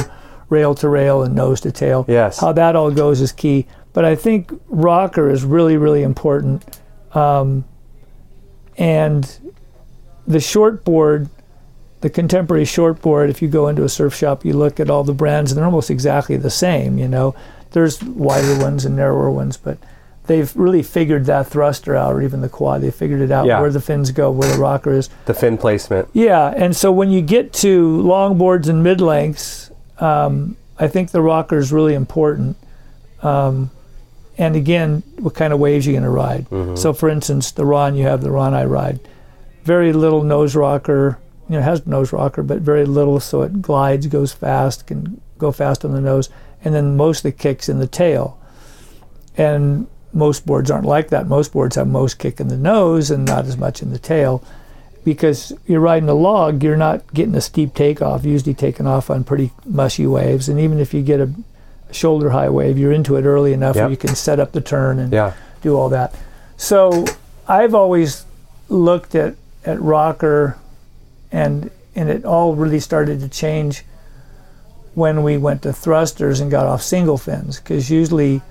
[0.50, 2.06] rail to rail and nose to tail.
[2.08, 2.40] Yes.
[2.40, 3.66] how that all goes is key.
[3.94, 6.80] But i think rocker is really really important.
[7.14, 7.66] Um,
[8.78, 9.54] and
[10.26, 11.30] the short board
[12.02, 15.04] the contemporary short board if you go into a surf shop you look at all
[15.04, 17.36] the brands and they're almost exactly the same you know.
[17.72, 19.78] There's wider ones and narrower ones but
[20.28, 23.60] they've really figured that thruster out or even the quad they figured it out Yeah.
[23.62, 25.10] where the fins go where the rocker is.
[25.26, 26.08] The fin placement.
[26.14, 29.70] yeah and so when you get to long boards and mid lengths
[30.00, 32.58] um, i think the rocker is really important.
[33.22, 33.70] Um,
[34.38, 36.48] and again what kind of waves you're going to ride
[36.80, 39.00] so for instance the ron you have the ron i ride.
[39.64, 41.20] Very little nose rocker
[41.50, 45.22] you know it has nose rocker but very little so it glides goes fast can
[45.38, 46.30] go fast on the nose
[46.64, 48.40] and then most of the kicks in the tail.
[49.38, 53.26] And most boards aren't like that most boards have most kick in the nose and
[53.26, 54.44] not as much in the tail
[55.04, 59.24] because you're riding a log you're not getting a steep takeoff usually taking off on
[59.24, 61.30] pretty mushy waves and even if you get a,
[61.92, 63.84] shoulder high wave you're into it early enough Yep.
[63.84, 65.34] where you can set up the turn and Yeah.
[65.62, 66.14] do all that.
[66.58, 67.06] So
[67.48, 68.26] I've always
[68.70, 69.36] looked at,
[69.66, 70.58] at rocker
[71.32, 73.84] and and it all really started to change
[74.96, 78.42] when we went to thrusters and got off single fins because usually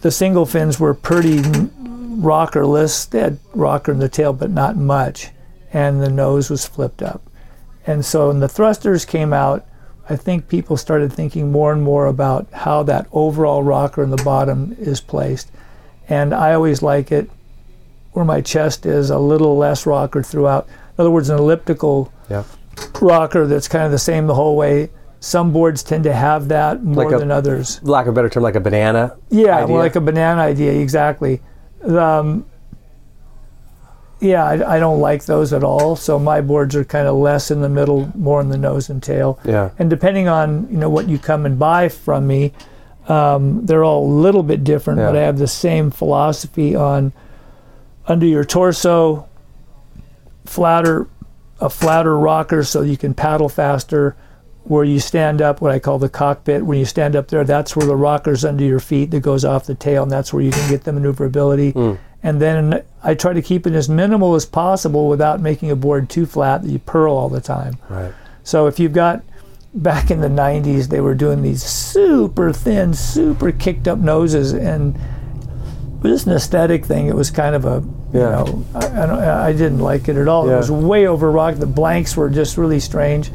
[0.00, 3.08] the single fins were pretty rockerless.
[3.08, 5.28] They had rocker in the tail, but not much,
[5.72, 7.22] and the nose was flipped up.
[7.86, 9.64] And so when the thrusters came out,
[10.08, 14.22] I think people started thinking more and more about how that overall rocker in the
[14.24, 15.50] bottom is placed.
[16.08, 17.30] And I always like it
[18.12, 20.66] where my chest is a little less rocker throughout.
[20.66, 22.42] In other words, an elliptical Yeah.
[23.00, 24.90] rocker that's kind of the same the whole way.
[25.20, 27.78] Some boards tend to have that more Like a- than others.
[27.82, 29.16] Lack of a better term, like a banana.
[29.28, 29.76] Yeah, idea.
[29.76, 31.42] like a banana idea, exactly.
[31.86, 32.46] Um,
[34.20, 35.96] yeah, I, I don't like those at all.
[35.96, 39.02] So my boards are kind of less in the middle, more in the nose and
[39.02, 39.38] tail.
[39.44, 39.70] Yeah.
[39.78, 42.52] And depending on you know what you come and buy from me,
[43.08, 47.12] um, they're all a little bit different, but I have the same philosophy on
[48.06, 49.28] under your torso,
[50.44, 51.06] flatter,
[51.60, 54.16] a flatter rocker so you can paddle faster.
[54.64, 57.74] Where you stand up, what I call the cockpit, when you stand up there, that's
[57.74, 60.50] where the rocker's under your feet that goes off the tail, and that's where you
[60.52, 61.70] can get the maneuverability.
[61.72, 61.94] Hmm.
[62.22, 66.10] And then I try to keep it as minimal as possible without making a board
[66.10, 67.78] too flat that you purl all the time.
[67.88, 68.12] Right.
[68.44, 69.22] So if you've got
[69.72, 74.96] back in the 90s, they were doing these super thin, super kicked up noses, and
[74.96, 77.06] it was just an aesthetic thing.
[77.06, 77.82] It was kind of a,
[78.12, 80.46] you know, I, I, don't, I didn't like it at all.
[80.46, 80.54] Yeah.
[80.54, 81.56] It was way over rock.
[81.56, 83.30] The blanks were just really strange.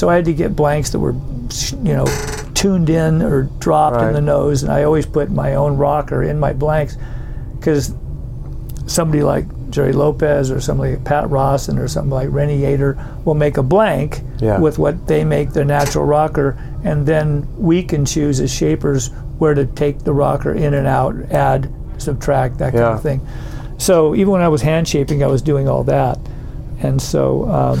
[0.00, 1.12] So I had to get blanks that were,
[1.84, 2.06] you know,
[2.54, 4.08] tuned in or dropped Right.
[4.08, 6.96] in the nose, and I always put my own rocker in my blanks
[7.58, 7.92] because
[8.86, 12.96] somebody like Gerry Lopez or somebody like Pat Rawson or something like Renny Yater
[13.26, 14.58] will make a blank Yeah.
[14.58, 19.52] with what they make their natural rocker, and then we can choose as shapers where
[19.52, 23.20] to take the rocker in and out, add, subtract, that kind of thing.
[23.76, 26.18] So even when I was hand shaping, I was doing all that,
[26.82, 27.78] and so um,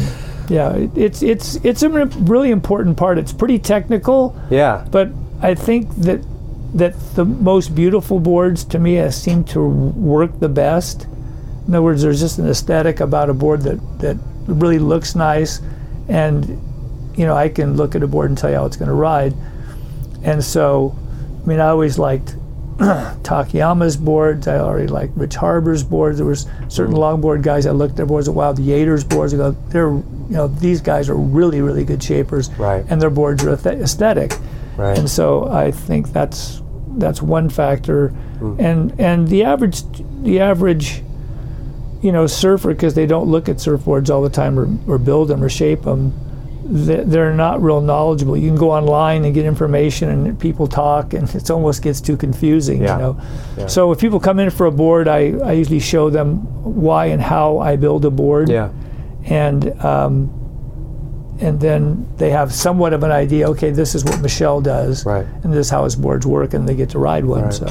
[0.50, 3.16] yeah, it's it's it's a really important part.
[3.18, 4.84] It's pretty technical, Yeah.
[4.90, 5.08] but
[5.40, 6.20] I think that
[6.74, 11.06] that the most beautiful boards to me seem to work the best.
[11.68, 15.60] In other words, there's just an aesthetic about a board that that really looks nice,
[16.08, 16.44] and
[17.16, 18.94] you know I can look at a board and tell you how it's going to
[18.94, 19.34] ride.
[20.22, 20.94] And so,
[21.44, 22.34] I mean, I always liked
[23.22, 24.48] Takayama's boards.
[24.48, 26.16] I already liked Rich Harbour's boards.
[26.16, 27.22] There was certain mm-hmm.
[27.22, 28.30] longboard guys I looked at their boards.
[28.30, 29.34] Wow, the Yater's boards.
[29.34, 32.82] I go, they're you know these guys are really really good shapers, Right.
[32.88, 34.32] and their boards are aesthetic.
[34.78, 34.98] Right.
[34.98, 36.62] And so I think that's
[36.96, 38.58] that's one factor, mm.
[38.58, 39.82] and and the average
[40.22, 41.02] the average,
[42.00, 45.28] you know, surfer because they don't look at surfboards all the time or, or build
[45.28, 46.14] them or shape them.
[46.64, 48.36] They- They're not real knowledgeable.
[48.36, 52.16] You can go online and get information, and people talk, and it almost gets too
[52.16, 52.82] confusing.
[52.82, 52.96] Yeah.
[52.96, 53.16] You know,
[53.58, 53.66] Yeah.
[53.66, 57.20] so if people come in for a board, I, I usually show them why and
[57.22, 58.68] how I build a board Yeah.
[59.26, 60.30] and um,
[61.40, 63.48] and then they have somewhat of an idea.
[63.50, 65.24] Okay, this is what Michel does, Right.
[65.42, 67.44] and this is how his boards work, and they get to ride one.
[67.44, 67.54] Right.
[67.54, 67.66] So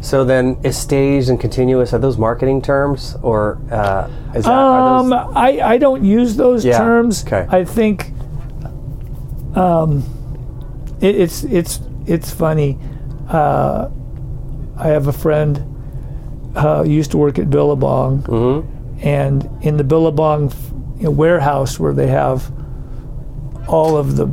[0.00, 5.10] So then, is staged and continuous are those marketing terms, or uh, is that um,
[5.10, 5.32] those?
[5.36, 7.24] I I don't use those Yeah, terms.
[7.24, 7.46] okay.
[7.48, 8.12] I think
[9.56, 10.02] um,
[11.00, 12.78] it, it's it's it's funny.
[13.28, 13.88] Uh,
[14.76, 18.98] I have a friend uh, who used to work at Billabong, Mm-hmm.
[19.06, 20.52] and in the Billabong
[20.98, 22.50] you know, warehouse where they have
[23.68, 24.26] all of the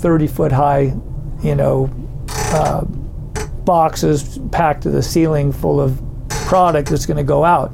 [0.00, 0.94] 30 foot high,
[1.42, 1.90] you know,
[2.52, 2.84] uh,
[3.64, 6.00] boxes packed to the ceiling full of
[6.46, 7.72] product that's going to go out.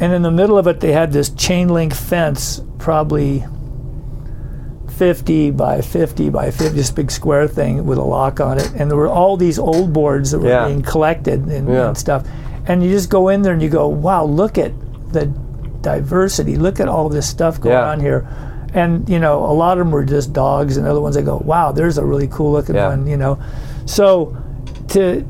[0.00, 3.44] And in the middle of it, they had this chain link fence, probably
[4.94, 8.70] 50 by 50 by 50, this big square thing with a lock on it.
[8.76, 10.66] And there were all these old boards that were Yeah.
[10.66, 11.88] being collected and, Yeah.
[11.88, 12.24] and stuff.
[12.66, 14.72] And you just go in there and you go, wow, look at
[15.12, 15.26] the
[15.82, 16.56] diversity.
[16.56, 17.90] Look at all this stuff going Yeah.
[17.90, 18.26] on here.
[18.72, 21.40] And, you know, a lot of them were just dogs, and other ones I go,
[21.44, 23.38] wow, there's a really cool looking one, you know.
[23.86, 24.36] So
[24.88, 25.24] to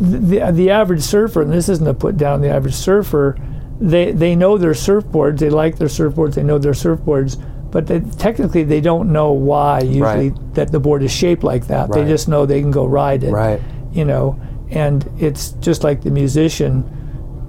[0.00, 3.36] the, the average surfer, and this isn't a put down the average surfer,
[3.80, 7.36] they, they know their surfboards, they like their surfboards, they know their surfboards,
[7.74, 10.54] but they, technically they don't know why usually Right.
[10.54, 11.90] that the board is shaped like that.
[11.92, 13.60] They just know they can go ride it Right.
[13.92, 14.38] you know
[14.70, 16.84] and it's just like the musician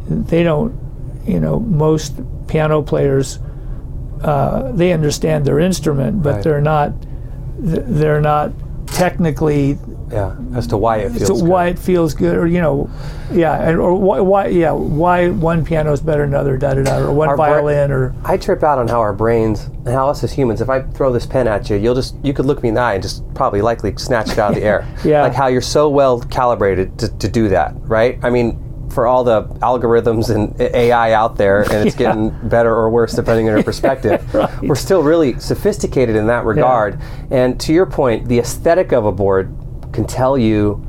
[0.09, 0.73] they don't
[1.25, 2.11] you know most
[2.47, 3.39] piano players
[4.23, 6.43] uh, they understand their instrument but Right.
[6.43, 6.89] they're not
[7.59, 8.51] they're not
[8.87, 9.77] technically
[10.11, 10.35] Yeah.
[10.53, 11.27] As to why it feels.
[11.27, 11.47] so good.
[11.47, 12.89] why it feels good or you know
[13.31, 16.83] yeah and, or why, why yeah why one piano is better than another da da
[16.83, 19.89] da or one Our bra- violin or I trip out on how our brains and
[19.89, 22.45] how us as humans, if I throw this pen at you, you'll just you could
[22.45, 24.87] look me in the eye and just probably likely snatch it out of the air.
[25.03, 25.21] Yeah.
[25.23, 28.19] Like how you're so well calibrated to, to do that, right?
[28.23, 32.13] I mean, for all the algorithms and AI out there, and it's Yeah.
[32.13, 34.23] getting better or worse depending on your perspective.
[34.33, 34.61] Right.
[34.61, 36.99] We're still really sophisticated in that regard.
[37.31, 39.53] And to your point, the aesthetic of a board
[39.95, 40.85] can tell you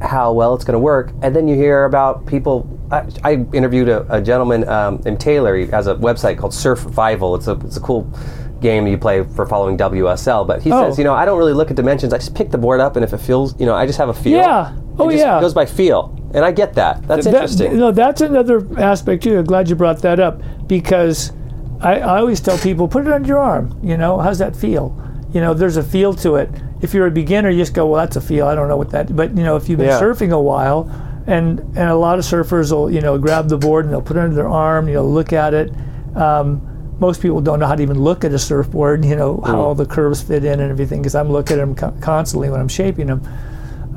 [0.00, 1.12] how well it's going to work.
[1.22, 2.68] And then you hear about people.
[2.90, 5.56] I, I interviewed a, a gentleman um, named Taylor.
[5.56, 7.34] He has a website called Surfvival.
[7.36, 8.12] It's a it's a cool
[8.60, 10.46] game you play for following WSL.
[10.46, 10.88] But he Oh.
[10.88, 12.12] says, you know, I don't really look at dimensions.
[12.12, 14.08] I just pick the board up, and if it feels, you know, I just have
[14.08, 14.38] a feel.
[14.38, 14.76] Yeah.
[14.98, 15.40] Oh, it just yeah.
[15.40, 17.02] goes by feel, and I get that.
[17.08, 17.78] That's That- interesting.
[17.78, 19.38] no, that's another aspect too.
[19.38, 21.32] I'm glad you brought that up because
[21.80, 23.78] I, I always tell people put it under your arm.
[23.82, 24.96] You know, how's that feel?
[25.32, 26.50] You know, there's a feel to it.
[26.82, 28.46] If you're a beginner, you just go, well, that's a feel.
[28.46, 29.14] I don't know what that.
[29.16, 30.00] But you know, if you've been Yeah.
[30.00, 30.90] surfing a while,
[31.26, 34.16] and and a lot of surfers will you know grab the board and they'll put
[34.16, 34.88] it under their arm.
[34.88, 35.72] You know, look at it.
[36.16, 36.60] Um,
[36.98, 39.04] most people don't know how to even look at a surfboard.
[39.04, 41.74] You know how all the curves fit in and everything because I'm looking at them
[41.76, 43.22] co- constantly when I'm shaping them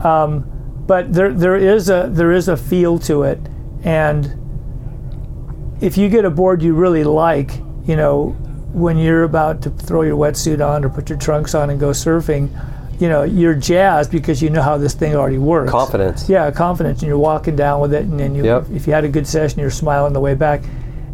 [0.03, 0.45] Um,
[0.87, 3.39] but there there is a there is a feel to it
[3.83, 4.31] and
[5.81, 7.51] if you get a board you really like
[7.85, 8.29] you know
[8.73, 11.89] when you're about to throw your wetsuit on or put your trunks on and go
[11.91, 12.49] surfing
[12.99, 16.29] you know you're jazzed because you know how this thing already works Confidence.
[16.29, 18.67] yeah confidence and you're walking down with it and then you Yep.
[18.73, 20.61] if you had a good session you're smiling the way back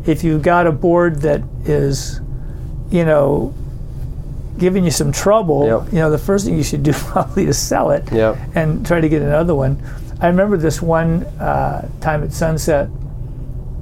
[0.06, 2.20] if you've got a board that is
[2.90, 3.54] you know
[4.58, 5.94] giving you some trouble Yep.
[5.94, 8.38] you know the first thing you should do probably is sell it Yep.
[8.56, 9.82] and try to get another one.
[10.20, 12.90] I remember this one uh, time at sunset,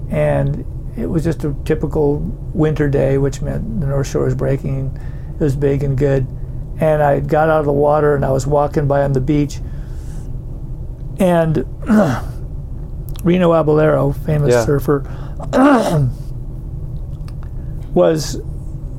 [0.09, 0.65] and
[0.97, 2.19] it was just a typical
[2.53, 4.97] winter day, which meant the North Shore was breaking.
[5.35, 6.25] It was big and good.
[6.79, 9.59] And I got out of the water and I was walking by on the beach,
[11.19, 11.57] and
[13.23, 14.65] Reno Abellira, famous Yeah.
[14.65, 15.03] surfer,
[17.93, 18.41] was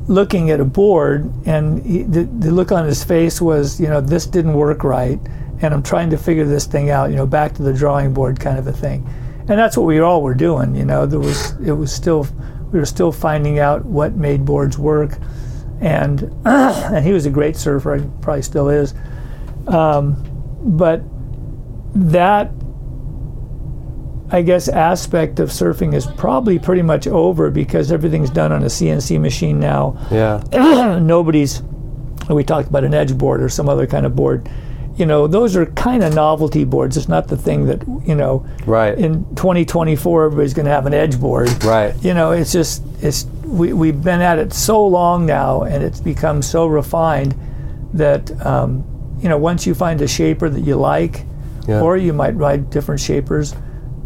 [0.09, 4.01] looking at a board, and he, the, the look on his face was, you know,
[4.01, 5.21] this didn't work right,
[5.63, 8.41] and I'm trying to figure this thing out, you know, back to the drawing board
[8.41, 9.07] kind of a thing.
[9.41, 11.07] And that's what we all were doing, you know.
[11.07, 12.27] There was it was still
[12.73, 15.19] we were still finding out what made boards work,
[15.81, 18.95] and and he was a great surfer, he probably still is.
[19.67, 20.27] Um,
[20.63, 21.03] but
[21.95, 22.51] that
[24.33, 28.67] I guess aspect of surfing is probably pretty much over because everything's done on a
[28.67, 29.99] CNC machine now.
[30.11, 30.99] Yeah.
[31.03, 31.63] Nobody's.
[32.29, 34.49] We talked about an edge board or some other kind of board.
[34.95, 36.97] You know, those are kind of novelty boards.
[36.97, 38.47] It's not the thing that you know.
[38.67, 38.97] Right.
[38.97, 41.49] In 2024, everybody's going to have an edge board.
[41.65, 41.95] Right.
[42.05, 46.01] You know, it's just it's we we've been at it so long now, and it's
[46.01, 47.35] become so refined
[47.95, 48.85] that um,
[49.21, 51.25] you know once you find a shaper that you like,
[51.69, 51.81] Yeah.
[51.81, 53.55] or you might ride different shapers.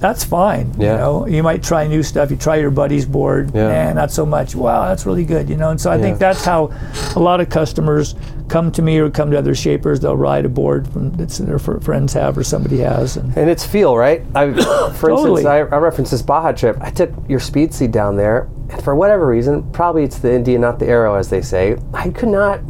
[0.05, 0.71] That's fine.
[0.77, 0.93] Yeah.
[0.93, 2.31] You know, you might try new stuff.
[2.31, 3.71] You try your buddy's board, Yeah.
[3.71, 4.55] and not so much.
[4.55, 5.49] Wow, that's really good.
[5.49, 6.03] You know, and so I Yeah.
[6.03, 6.69] think that's how
[7.17, 8.15] a lot of customers
[8.49, 10.01] come to me or come to other shapers.
[10.01, 13.65] They'll ride a board from that their friends have or somebody has, and And it's
[13.65, 14.21] feel, right?
[14.35, 14.53] I,
[14.93, 15.41] for Totally.
[15.41, 16.77] instance, I, I referenced this Baja trip.
[16.83, 20.61] I took your speed seat down there, and for whatever reason, probably it's the Indian,
[20.61, 21.79] not the arrow, as they say.
[21.95, 22.61] I could not,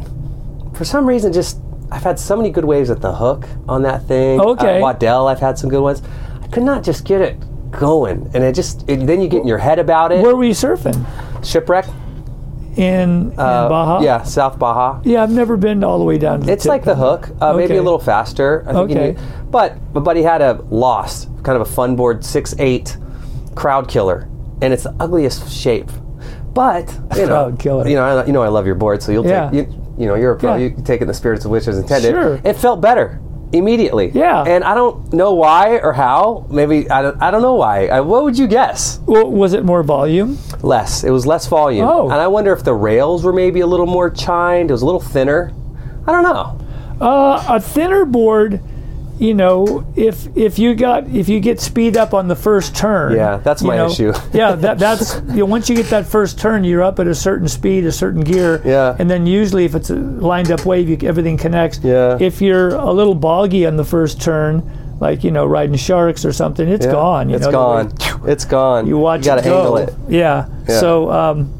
[0.71, 1.57] for some reason, just
[1.91, 4.39] I've had so many good waves at the hook on that thing.
[4.39, 4.77] Okay.
[4.77, 6.01] At Waddell, I've had some good ones.
[6.55, 7.35] Could not just get it
[7.71, 10.21] going, and it just it, then you get in your head about it.
[10.23, 10.95] where were you surfing?
[11.43, 11.85] Shipwreck.
[12.77, 13.99] in, in Uh, Baja.
[14.01, 14.99] Yeah, South Baja.
[15.03, 17.53] Yeah, I've never been all the way down to the It's like the hook, uh,
[17.53, 18.63] maybe a little faster.
[18.67, 19.07] I think you Okay.
[19.11, 19.19] need-
[19.51, 22.97] but my buddy had a lost, kind of a fun board, six eight
[23.53, 24.27] crowd killer,
[24.61, 25.89] and it's the ugliest shape.
[26.53, 27.87] But you know, Crowd killer.
[27.87, 29.49] you know, I, you know, I love your board, so you'll Yeah.
[29.49, 30.55] take, you, you know, you're a pro.
[30.55, 30.63] Yeah.
[30.67, 32.11] You take it in the spirits of which was intended.
[32.11, 32.39] Sure.
[32.43, 33.19] It felt better
[33.57, 34.11] immediately.
[34.13, 34.43] Yeah.
[34.43, 36.45] and I don't know why or how.
[36.49, 37.21] Maybe I don't.
[37.21, 37.87] I don't know why.
[37.87, 38.99] I, what would you guess?
[39.05, 40.37] Well, was it more volume?
[40.61, 41.03] Less.
[41.03, 41.87] It was less volume.
[41.87, 42.03] Oh.
[42.05, 44.69] And I wonder if the rails were maybe a little more chined.
[44.69, 45.51] It was a little thinner.
[46.07, 46.59] I don't know.
[47.05, 48.61] Uh, a thinner board,
[49.17, 53.13] you know, if if you got if you get speed up on the first turn.
[53.13, 54.11] Yeah, that's my know, issue.
[54.33, 57.15] yeah, that that's you know, once you get that first turn, you're up at a
[57.15, 58.61] certain speed, a certain gear.
[58.65, 58.95] Yeah.
[58.99, 61.79] And then usually, if it's a lined up wave, you, everything connects.
[61.83, 62.17] Yeah.
[62.19, 64.63] If you're a little boggy on the first turn,
[64.99, 66.91] like you know riding sharks or something, it's Yeah.
[66.91, 67.29] gone.
[67.29, 68.25] You It's know, the way- gone.
[68.31, 68.87] It's gone.
[68.87, 69.75] you watch You gotta it go.
[69.77, 69.93] it.
[70.09, 70.47] Yeah.
[70.67, 70.79] Yeah.
[70.79, 71.53] So, um,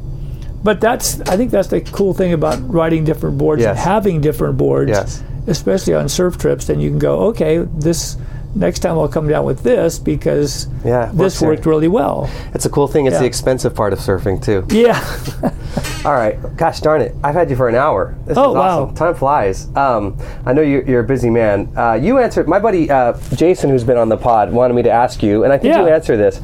[0.64, 4.56] but that's I think that's the cool thing about riding different boards and having different
[4.56, 5.22] boards, Yes.
[5.46, 6.66] Especially on surf trips.
[6.66, 8.16] Then you can go, okay, this
[8.54, 11.50] next time I'll come down with this because Yeah, this here.
[11.50, 12.28] worked really well.
[12.54, 13.06] It's a cool thing.
[13.06, 13.20] It's Yeah.
[13.20, 14.64] the expensive part of surfing too.
[14.74, 14.98] Yeah.
[16.06, 16.38] All right.
[16.56, 17.14] Gosh darn it.
[17.22, 18.14] I've had you for an hour.
[18.26, 18.82] This Oh, is wow.
[18.84, 18.94] awesome.
[18.94, 19.68] Time flies.
[19.76, 20.16] Um,
[20.46, 21.68] I know you're, you're a busy man.
[21.76, 24.90] Uh, you answered, my buddy uh, Jason, who's been on the pod, wanted me to
[24.90, 25.82] ask you, and I think Yeah.
[25.82, 26.40] you answer this.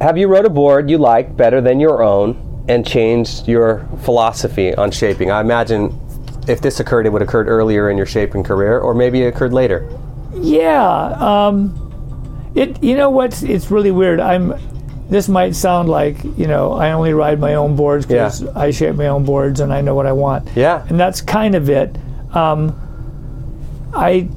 [0.00, 2.36] Have you wrote a board you like better than your own
[2.68, 5.30] and changed your philosophy on shaping?
[5.30, 5.98] I imagine
[6.48, 9.22] if this occurred, it would have occurred earlier in your shape and career, or maybe
[9.22, 9.88] it occurred later.
[10.34, 11.16] Yeah.
[11.18, 12.82] Um, it.
[12.82, 13.42] You know what?
[13.42, 14.20] It's really weird.
[14.20, 14.54] I'm.
[15.08, 18.50] This might sound like you know I only ride my own boards because Yeah.
[18.56, 20.48] I shape my own boards and I know what I want.
[20.56, 20.84] Yeah.
[20.88, 21.96] And that's kind of it.
[22.34, 22.74] Um,
[23.94, 24.28] I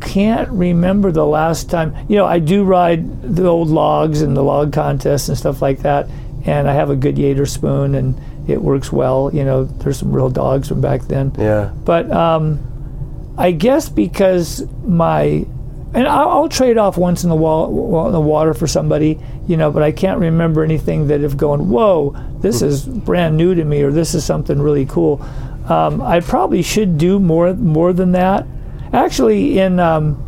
[0.00, 1.94] can't remember the last time.
[2.08, 5.78] You know, I do ride the old logs and the log contests and stuff like
[5.80, 6.08] that,
[6.44, 9.30] and I have a good Yater spoon and it works well.
[9.32, 11.32] You know, there's some real dogs from back then.
[11.38, 11.72] Yeah.
[11.84, 15.46] But um, I guess because my
[15.94, 19.56] and I'll, I'll trade off once in the wall, in the water for somebody, you
[19.56, 19.70] know.
[19.70, 23.82] But I can't remember anything that have gone, whoa, this is brand new to me,
[23.82, 25.22] or this is something really cool.
[25.68, 28.46] Um, I probably should do more more than that.
[28.92, 30.20] Actually, in um,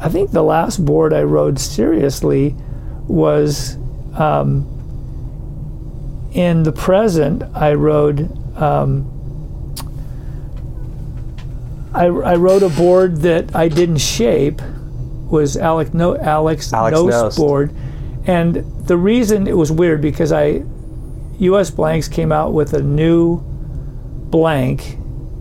[0.00, 2.54] I think the last board I rode seriously
[3.08, 3.76] was
[4.14, 4.75] um,
[6.36, 7.42] in the present.
[7.54, 8.30] I rode.
[8.56, 9.12] Um,
[11.94, 14.60] I, I wrote a board that I didn't shape
[15.30, 17.36] was Alex no Alex, Alex Knost.
[17.38, 17.74] board,
[18.26, 18.56] and
[18.86, 20.62] the reason it was weird because I
[21.38, 21.70] U.S.
[21.70, 24.98] Blanks came out with a new blank,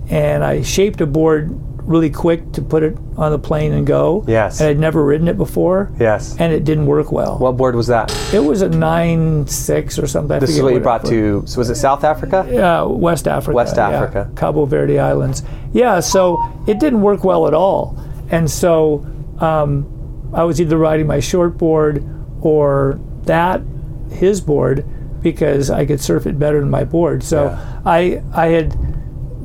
[0.10, 4.24] and I shaped a board really quick to put it on the plane and go.
[4.28, 4.60] Yes.
[4.60, 6.36] and I'd never ridden it before, Yes.
[6.40, 7.38] and it didn't work well.
[7.38, 8.12] What board was that?
[8.34, 10.36] it was a nine six or something.
[10.36, 11.44] I This is what you brought to.
[11.46, 12.40] So was it South Africa?
[12.40, 13.56] Uh, West Africa.
[13.56, 13.90] West yeah.
[13.90, 14.32] Africa.
[14.36, 15.44] Cabo Verde Islands.
[15.74, 17.98] Yeah, so it didn't work well at all.
[18.32, 19.06] And so
[19.40, 19.86] um,
[20.34, 22.04] I was either riding my short board
[22.42, 23.62] or that,
[24.12, 24.86] his board,
[25.22, 27.24] because I could surf it better than my board.
[27.24, 27.82] So Yeah.
[27.86, 28.76] I, I had.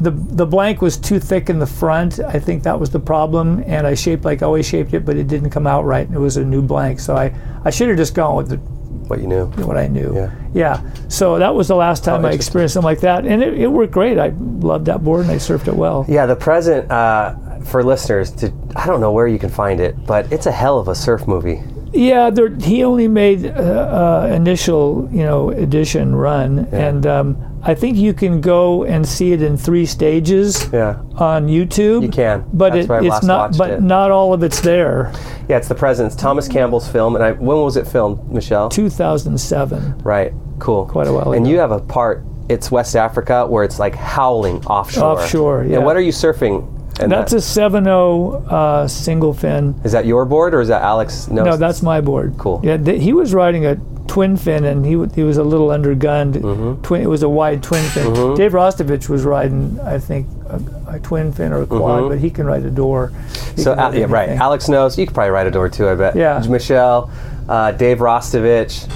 [0.01, 2.20] The, the blank was too thick in the front.
[2.20, 5.16] I think that was the problem, and I shaped like I always shaped it, but
[5.16, 6.11] it didn't come out right.
[6.11, 7.34] It was a new blank, so I,
[7.64, 9.46] I should have just gone with the What you knew.
[9.66, 10.14] what I knew.
[10.14, 10.30] Yeah.
[10.55, 10.92] Yeah.
[11.09, 13.66] So that was the last time Oh, I experienced something like that, and it, it
[13.68, 14.18] worked great.
[14.18, 16.07] I loved that board and I surfed it well.
[16.09, 17.34] Yeah, the present uh,
[17.64, 18.30] for listeners.
[18.32, 20.94] To I don't know where you can find it, but it's a hell of a
[20.94, 21.61] surf movie.
[21.93, 27.74] Yeah, there, he only made uh, uh, initial, you know, edition run, and um, I
[27.74, 32.03] think you can go and see it in three stages Yeah, on YouTube.
[32.03, 32.45] you can.
[32.53, 33.57] But it, it's not.
[33.59, 33.82] But it.
[33.82, 35.12] not all of it's there.
[35.49, 36.12] Yeah, it's the present.
[36.12, 38.68] It's Thomas Campbell's film, and I, when was it filmed, Michel?
[38.68, 39.99] 2007.
[39.99, 40.32] Right.
[40.61, 40.86] Cool.
[40.86, 41.53] Quite a while And ago.
[41.53, 42.24] you have a part.
[42.49, 45.20] It's West Africa where it's like howling offshore.
[45.20, 45.76] Offshore, yeah.
[45.76, 46.66] And what are you surfing?
[46.99, 49.74] And That's a 7.0 uh, single fin.
[49.84, 51.28] Is that your board or is that Alex?
[51.28, 52.34] No, No, that's my board.
[52.36, 52.61] Cool.
[52.62, 53.76] Yeah, th- he was riding a
[54.07, 56.34] twin fin, and he w- he was a little undergunned.
[56.34, 56.82] Mm-hmm.
[56.82, 58.34] Twin, it was a wide twin fin.
[58.34, 60.61] Dave Rastovich was riding, I think, a,
[60.97, 63.09] a twin fin or a quad, but he can ride a door.
[63.09, 63.61] He Mm-hmm.
[63.62, 64.28] So can uh, yeah, right.
[64.30, 64.99] Alex Knost.
[64.99, 65.88] You could probably ride a door too.
[65.88, 66.16] I bet.
[66.16, 66.43] Yeah.
[66.49, 67.11] Michel,
[67.49, 68.91] uh, Dave Rastovich.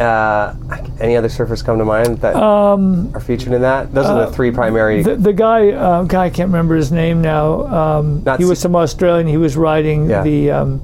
[0.00, 0.54] Uh,
[1.00, 3.92] any other surfers come to mind that um, are featured in that?
[3.92, 5.00] Those are the three primary.
[5.00, 7.66] Uh, The, the guy, uh, guy, I can't remember his name now.
[7.66, 9.26] Um, he was some Australian.
[9.26, 10.22] He was riding Yeah.
[10.22, 10.80] the um,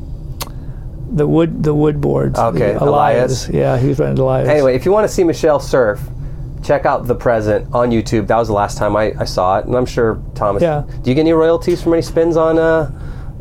[1.11, 2.39] the wood the wood boards.
[2.39, 3.53] Okay, the alaias.
[3.53, 4.47] Yeah, he was riding alaias.
[4.49, 6.01] Anyway, if you want to see Michel surf,
[6.63, 8.27] check out The Present on YouTube.
[8.27, 10.63] That was the last time I, I saw it, and I'm sure Thomas.
[10.63, 10.85] Yeah.
[11.03, 12.91] Do you get any royalties from any spins on uh,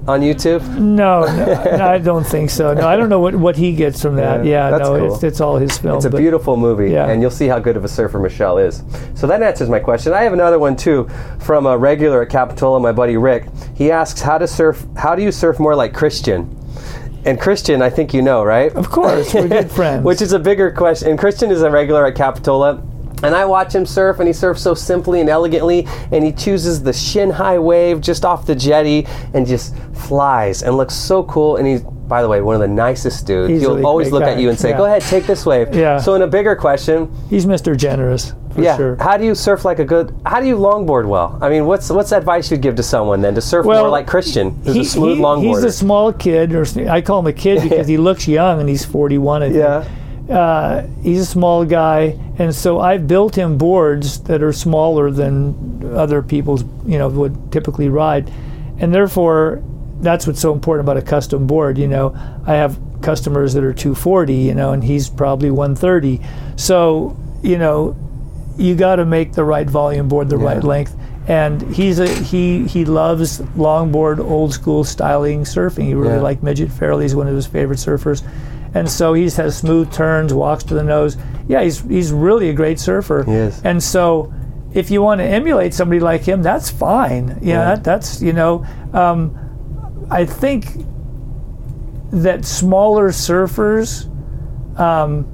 [0.07, 0.61] on YouTube?
[0.77, 1.45] No, no,
[1.77, 2.73] no, I don't think so.
[2.73, 4.45] No, I don't know what, what he gets from that.
[4.45, 5.13] Yeah, Yeah, that's no, cool.
[5.15, 5.97] it's, it's all his film.
[5.97, 7.07] It's a beautiful movie, Yeah.
[7.09, 8.83] and you'll see how good of a surfer Michel is.
[9.15, 10.13] So that answers my question.
[10.13, 13.45] I have another one too from a regular at Capitola, my buddy Rick.
[13.75, 14.85] He asks, "How to surf?
[14.95, 16.53] How do you surf more like Christian?"
[17.25, 18.71] And Christian, I think you know, right?
[18.73, 20.05] Of course, we're good friends.
[20.05, 21.09] Which is a bigger question.
[21.09, 22.81] And Christian is a regular at Capitola.
[23.23, 25.87] And I watch him surf, and he surfs so simply and elegantly.
[26.11, 30.77] And he chooses the shin high wave just off the jetty and just flies and
[30.77, 31.55] looks so cool.
[31.57, 33.49] And he's, by the way, one of the nicest dudes.
[33.49, 34.77] He's He'll always look at you and say, Yeah.
[34.77, 35.73] Go ahead, take this wave.
[35.73, 35.97] Yeah.
[35.99, 37.75] So, in a bigger question, He's Mr.
[37.75, 38.97] Generous, for yeah, sure.
[38.99, 40.15] how do you surf like a good?
[40.25, 41.39] How do you longboard well?
[41.41, 44.51] I mean, what's what's advice you'd give to someone then to surf more like Christian,
[44.63, 45.55] who's He- a smooth he- longboarder?
[45.55, 48.69] He's a small kid, or I call him a kid because he looks young and
[48.69, 49.41] he's 41.
[49.41, 49.57] I think.
[49.57, 49.87] yeah.
[50.29, 55.91] Uh, he's a small guy, and so I've built him boards that are smaller than
[55.95, 58.29] other people's, you know, would typically ride,
[58.79, 59.63] and therefore
[60.01, 61.77] that's what's so important about a custom board.
[61.77, 62.13] You know,
[62.45, 66.19] I have customers that are 240, you know, and he's probably 130.
[66.55, 67.95] So, you know,
[68.57, 70.95] you got to make the right volume board, the right length.
[71.27, 75.83] And he's a he he loves longboard, old school styling surfing.
[75.85, 76.21] He really Yeah.
[76.21, 77.01] liked Midget Farrelly.
[77.03, 78.23] He's one of his favorite surfers,
[78.73, 81.17] and so he has smooth turns, walks to the nose.
[81.47, 83.23] Yeah, he's he's really a great surfer.
[83.23, 83.61] He is.
[83.63, 84.33] And so,
[84.73, 87.39] if you want to emulate somebody like him, that's fine.
[87.41, 87.75] Yeah.
[87.75, 89.37] That, that's you know, um,
[90.11, 90.67] I think
[92.11, 94.07] that smaller surfers,
[94.79, 95.25] um,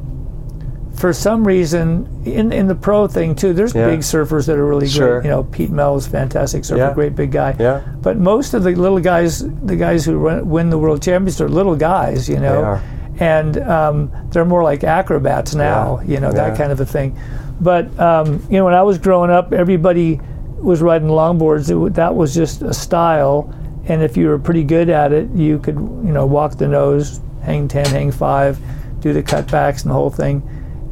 [0.95, 3.87] for some reason, in in the pro thing too, there's Yeah.
[3.87, 5.19] big surfers that are really Sure.
[5.21, 5.25] great.
[5.25, 6.93] You know, Pete Mel is a fantastic surfer, Yeah.
[6.93, 7.55] great big guy.
[7.59, 7.81] Yeah.
[8.01, 11.49] But most of the little guys, the guys who run, win the world championships, are
[11.49, 12.29] little guys.
[12.29, 12.81] You know, are.
[13.19, 15.99] And um, they're more like acrobats now.
[16.01, 16.07] Yeah.
[16.13, 16.49] You know, Yeah.
[16.49, 17.17] that kind of a thing.
[17.61, 20.19] But um, you know, when I was growing up, everybody
[20.57, 21.69] was riding longboards.
[21.87, 23.53] It, that was just a style,
[23.85, 27.21] and if you were pretty good at it, you could you know walk the nose,
[27.43, 28.57] hang ten, hang five,
[28.99, 30.41] do the cutbacks and the whole thing.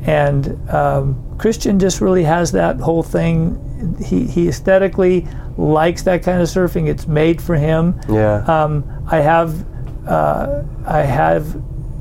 [0.04, 3.98] And um, Christian just really has that whole thing.
[4.04, 6.88] He, he aesthetically likes that kind of surfing.
[6.88, 8.00] It's made for him.
[8.10, 8.44] Yeah.
[8.46, 9.66] Um, I have
[10.08, 11.56] uh, I have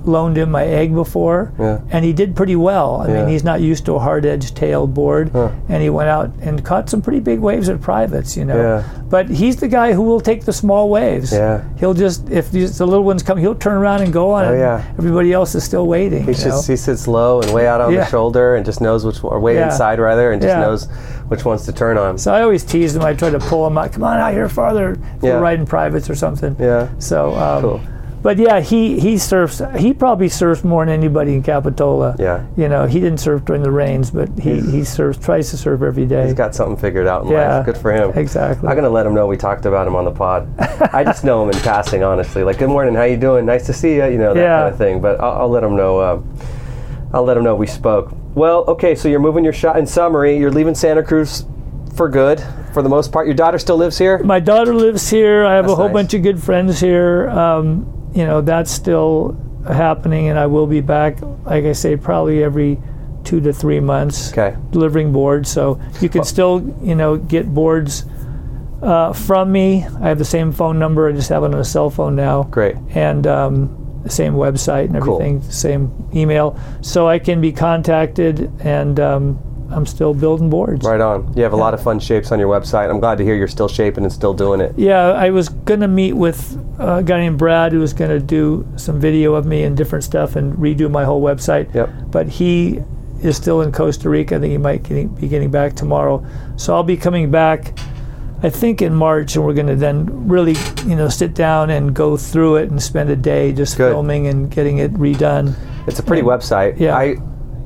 [0.04, 1.78] loaned him my egg before, Yeah.
[1.90, 3.02] and he did pretty well.
[3.04, 3.14] I Yeah.
[3.20, 5.48] mean, he's not used to a hard edge tailed board, Huh.
[5.68, 8.56] and he went out and caught some pretty big waves at privates, you know.
[8.56, 8.82] Yeah.
[9.08, 11.32] But he's the guy who will take the small waves.
[11.32, 11.60] Yeah.
[11.76, 14.44] He'll just if these, the little ones come, he'll turn around and go on.
[14.44, 14.82] Oh, yeah.
[14.98, 16.24] Everybody else is still waiting.
[16.24, 19.22] He sits, he sits low and way out on the shoulder and just knows which,
[19.24, 20.88] or way inside rather, and just knows
[21.28, 22.18] which ones to turn on.
[22.18, 23.02] So I always tease him.
[23.02, 23.92] I try to pull him out.
[23.92, 24.96] Come on out here farther.
[25.22, 25.34] Yeah.
[25.34, 26.56] We're riding privates or something.
[26.58, 26.88] Yeah.
[26.98, 27.80] So, um, Cool.
[28.22, 29.62] But yeah, he he surfs.
[29.78, 32.16] He probably surfs more than anybody in Capitola.
[32.18, 32.44] Yeah.
[32.56, 35.18] You know, he didn't surf during the rains, but he he surfs.
[35.18, 36.24] Tries to surf every day.
[36.24, 37.56] He's got something figured out in Yeah.
[37.58, 37.66] life.
[37.66, 38.12] Good for him.
[38.14, 38.68] Exactly.
[38.68, 40.48] I'm gonna let him know we talked about him on the pod.
[40.92, 42.42] I just know him in passing, honestly.
[42.44, 43.46] Like, good morning, how you doing?
[43.46, 44.04] Nice to see you.
[44.06, 44.60] You know that Yeah.
[44.62, 45.00] kind of thing.
[45.00, 45.98] But I'll, I'll let him know.
[45.98, 46.20] Uh,
[47.12, 48.12] I'll let him know we spoke.
[48.34, 48.94] Well, okay.
[48.94, 49.78] So you're moving your shot.
[49.78, 51.44] In summary, you're leaving Santa Cruz
[51.96, 52.40] for good,
[52.72, 53.26] for the most part.
[53.26, 54.18] Your daughter still lives here.
[54.22, 55.44] My daughter lives here.
[55.44, 55.92] I have That's a whole nice.
[55.94, 57.28] bunch of good friends here.
[57.30, 59.36] Um, you know, that's still
[59.66, 61.20] happening, and I will be back.
[61.44, 62.78] Like I say, probably every
[63.24, 64.32] two to three months.
[64.32, 64.56] Okay.
[64.70, 65.50] delivering boards.
[65.50, 68.04] So you can still, you know, get boards
[68.82, 69.84] uh, from me.
[70.00, 71.08] I have the same phone number.
[71.08, 72.44] I just have it on a cell phone now.
[72.44, 72.76] Great.
[72.90, 75.50] And um, the same website and everything, Cool.
[75.50, 76.58] same email.
[76.80, 79.38] So I can be contacted, and um,
[79.70, 80.84] I'm still building boards.
[80.84, 81.32] Right on.
[81.36, 82.90] You have a lot of fun shapes on your website.
[82.90, 84.76] I'm glad to hear you're still shaping and still doing it.
[84.76, 88.20] Yeah, I was going to meet with a guy named Brad who was going to
[88.20, 91.72] do some video of me and different stuff and redo my whole website.
[91.74, 91.90] Yep.
[92.10, 92.80] But he
[93.22, 94.36] is still in Costa Rica.
[94.36, 96.24] I think he might be getting back tomorrow.
[96.56, 97.78] So I'll be coming back,
[98.42, 100.56] I think in March, and we're going to then really,
[100.86, 103.92] you know, sit down and go through it and spend a day just Good.
[103.92, 105.54] filming and getting it redone.
[105.86, 106.80] It's a pretty website.
[106.80, 106.96] Yeah.
[106.96, 107.16] I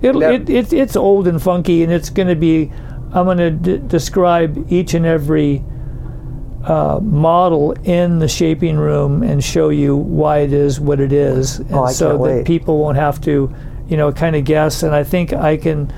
[0.05, 2.71] It'll, it, it, it's old and funky, and it's going to be.
[3.13, 5.63] I'm going to d- describe each and every
[6.65, 11.59] uh, model in the shaping room and show you why it is what it is,
[11.61, 12.47] and Oh, so that wait.
[12.47, 13.55] people won't have to,
[13.89, 14.83] you know, kind of guess.
[14.83, 15.93] And I think I can.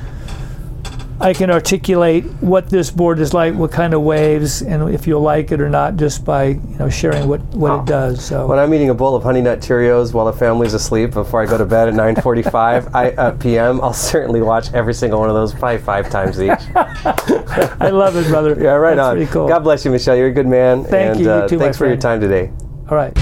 [1.19, 5.23] I can articulate what this board is like, what kind of waves, and if you'll
[5.23, 7.81] like it or not, just by you know sharing what, what Oh.
[7.81, 8.23] it does.
[8.23, 11.41] So When I'm eating a bowl of Honey Nut Cheerios while the family's asleep before
[11.43, 15.31] I go to bed at 9:45 I, uh, p.m., I'll certainly watch every single one
[15.31, 16.51] of those probably five times each.
[16.77, 18.55] I love it, brother.
[18.61, 19.17] Yeah, right That's on.
[19.17, 19.49] Pretty cool.
[19.49, 20.17] God bless you, Michel.
[20.17, 20.85] You're a good man.
[20.85, 21.27] Thank and, you.
[21.27, 22.51] You Uh, too, my thanks for your time today.
[22.91, 23.15] All right.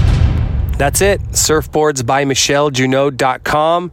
[0.78, 1.22] That's it.
[1.30, 3.92] Surfboards by MichelJunod.com.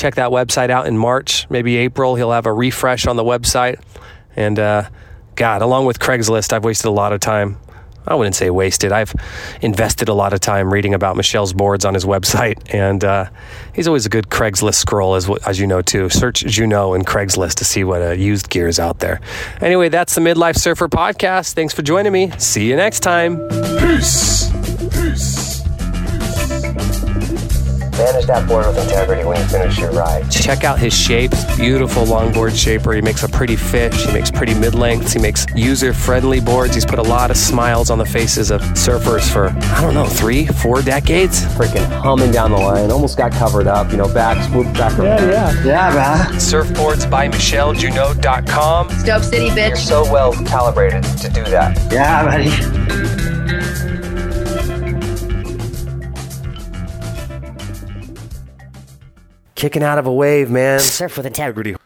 [0.00, 2.14] Check that website out in March, maybe April.
[2.14, 3.82] He'll have a refresh on the website.
[4.34, 4.88] And uh,
[5.34, 7.58] God, along with Craigslist, I've wasted a lot of time
[8.06, 8.92] I wouldn't say wasted.
[8.92, 9.14] I've
[9.60, 13.30] invested a lot of time reading about Michel's boards on his website, and uh,
[13.74, 16.08] he's always a good Craigslist scroll, as, as you know, too.
[16.08, 19.20] Search Junod and Craigslist to see what uh, used gear is out there.
[19.60, 21.54] Anyway, that's the Midlife Surfer podcast.
[21.54, 22.32] Thanks for joining me.
[22.38, 23.36] See you next time.
[23.78, 24.50] Peace.
[24.92, 25.59] Peace.
[28.00, 30.30] Manage that board with integrity when you finish your ride.
[30.30, 31.44] Check out his shapes.
[31.56, 32.94] Beautiful longboard shaper.
[32.94, 34.06] He makes a pretty fish.
[34.06, 35.12] He makes pretty mid lengths.
[35.12, 36.74] He makes user friendly boards.
[36.74, 40.06] He's put a lot of smiles on the faces of surfers for, I don't know,
[40.06, 41.42] three, four decades.
[41.56, 42.90] Freaking humming down the line.
[42.90, 43.90] Almost got covered up.
[43.90, 44.96] You know, back, swoop back.
[44.96, 45.64] Yeah, yeah.
[45.64, 46.26] Yeah, man.
[46.36, 48.88] Surfboards by MichelJunod.com.
[49.04, 49.68] Dope City, bitch.
[49.68, 51.76] You're so well calibrated to do that.
[51.92, 53.19] Yeah, buddy.
[59.60, 60.80] Kicking out of a wave, man.
[60.80, 61.76] Surf with integrity.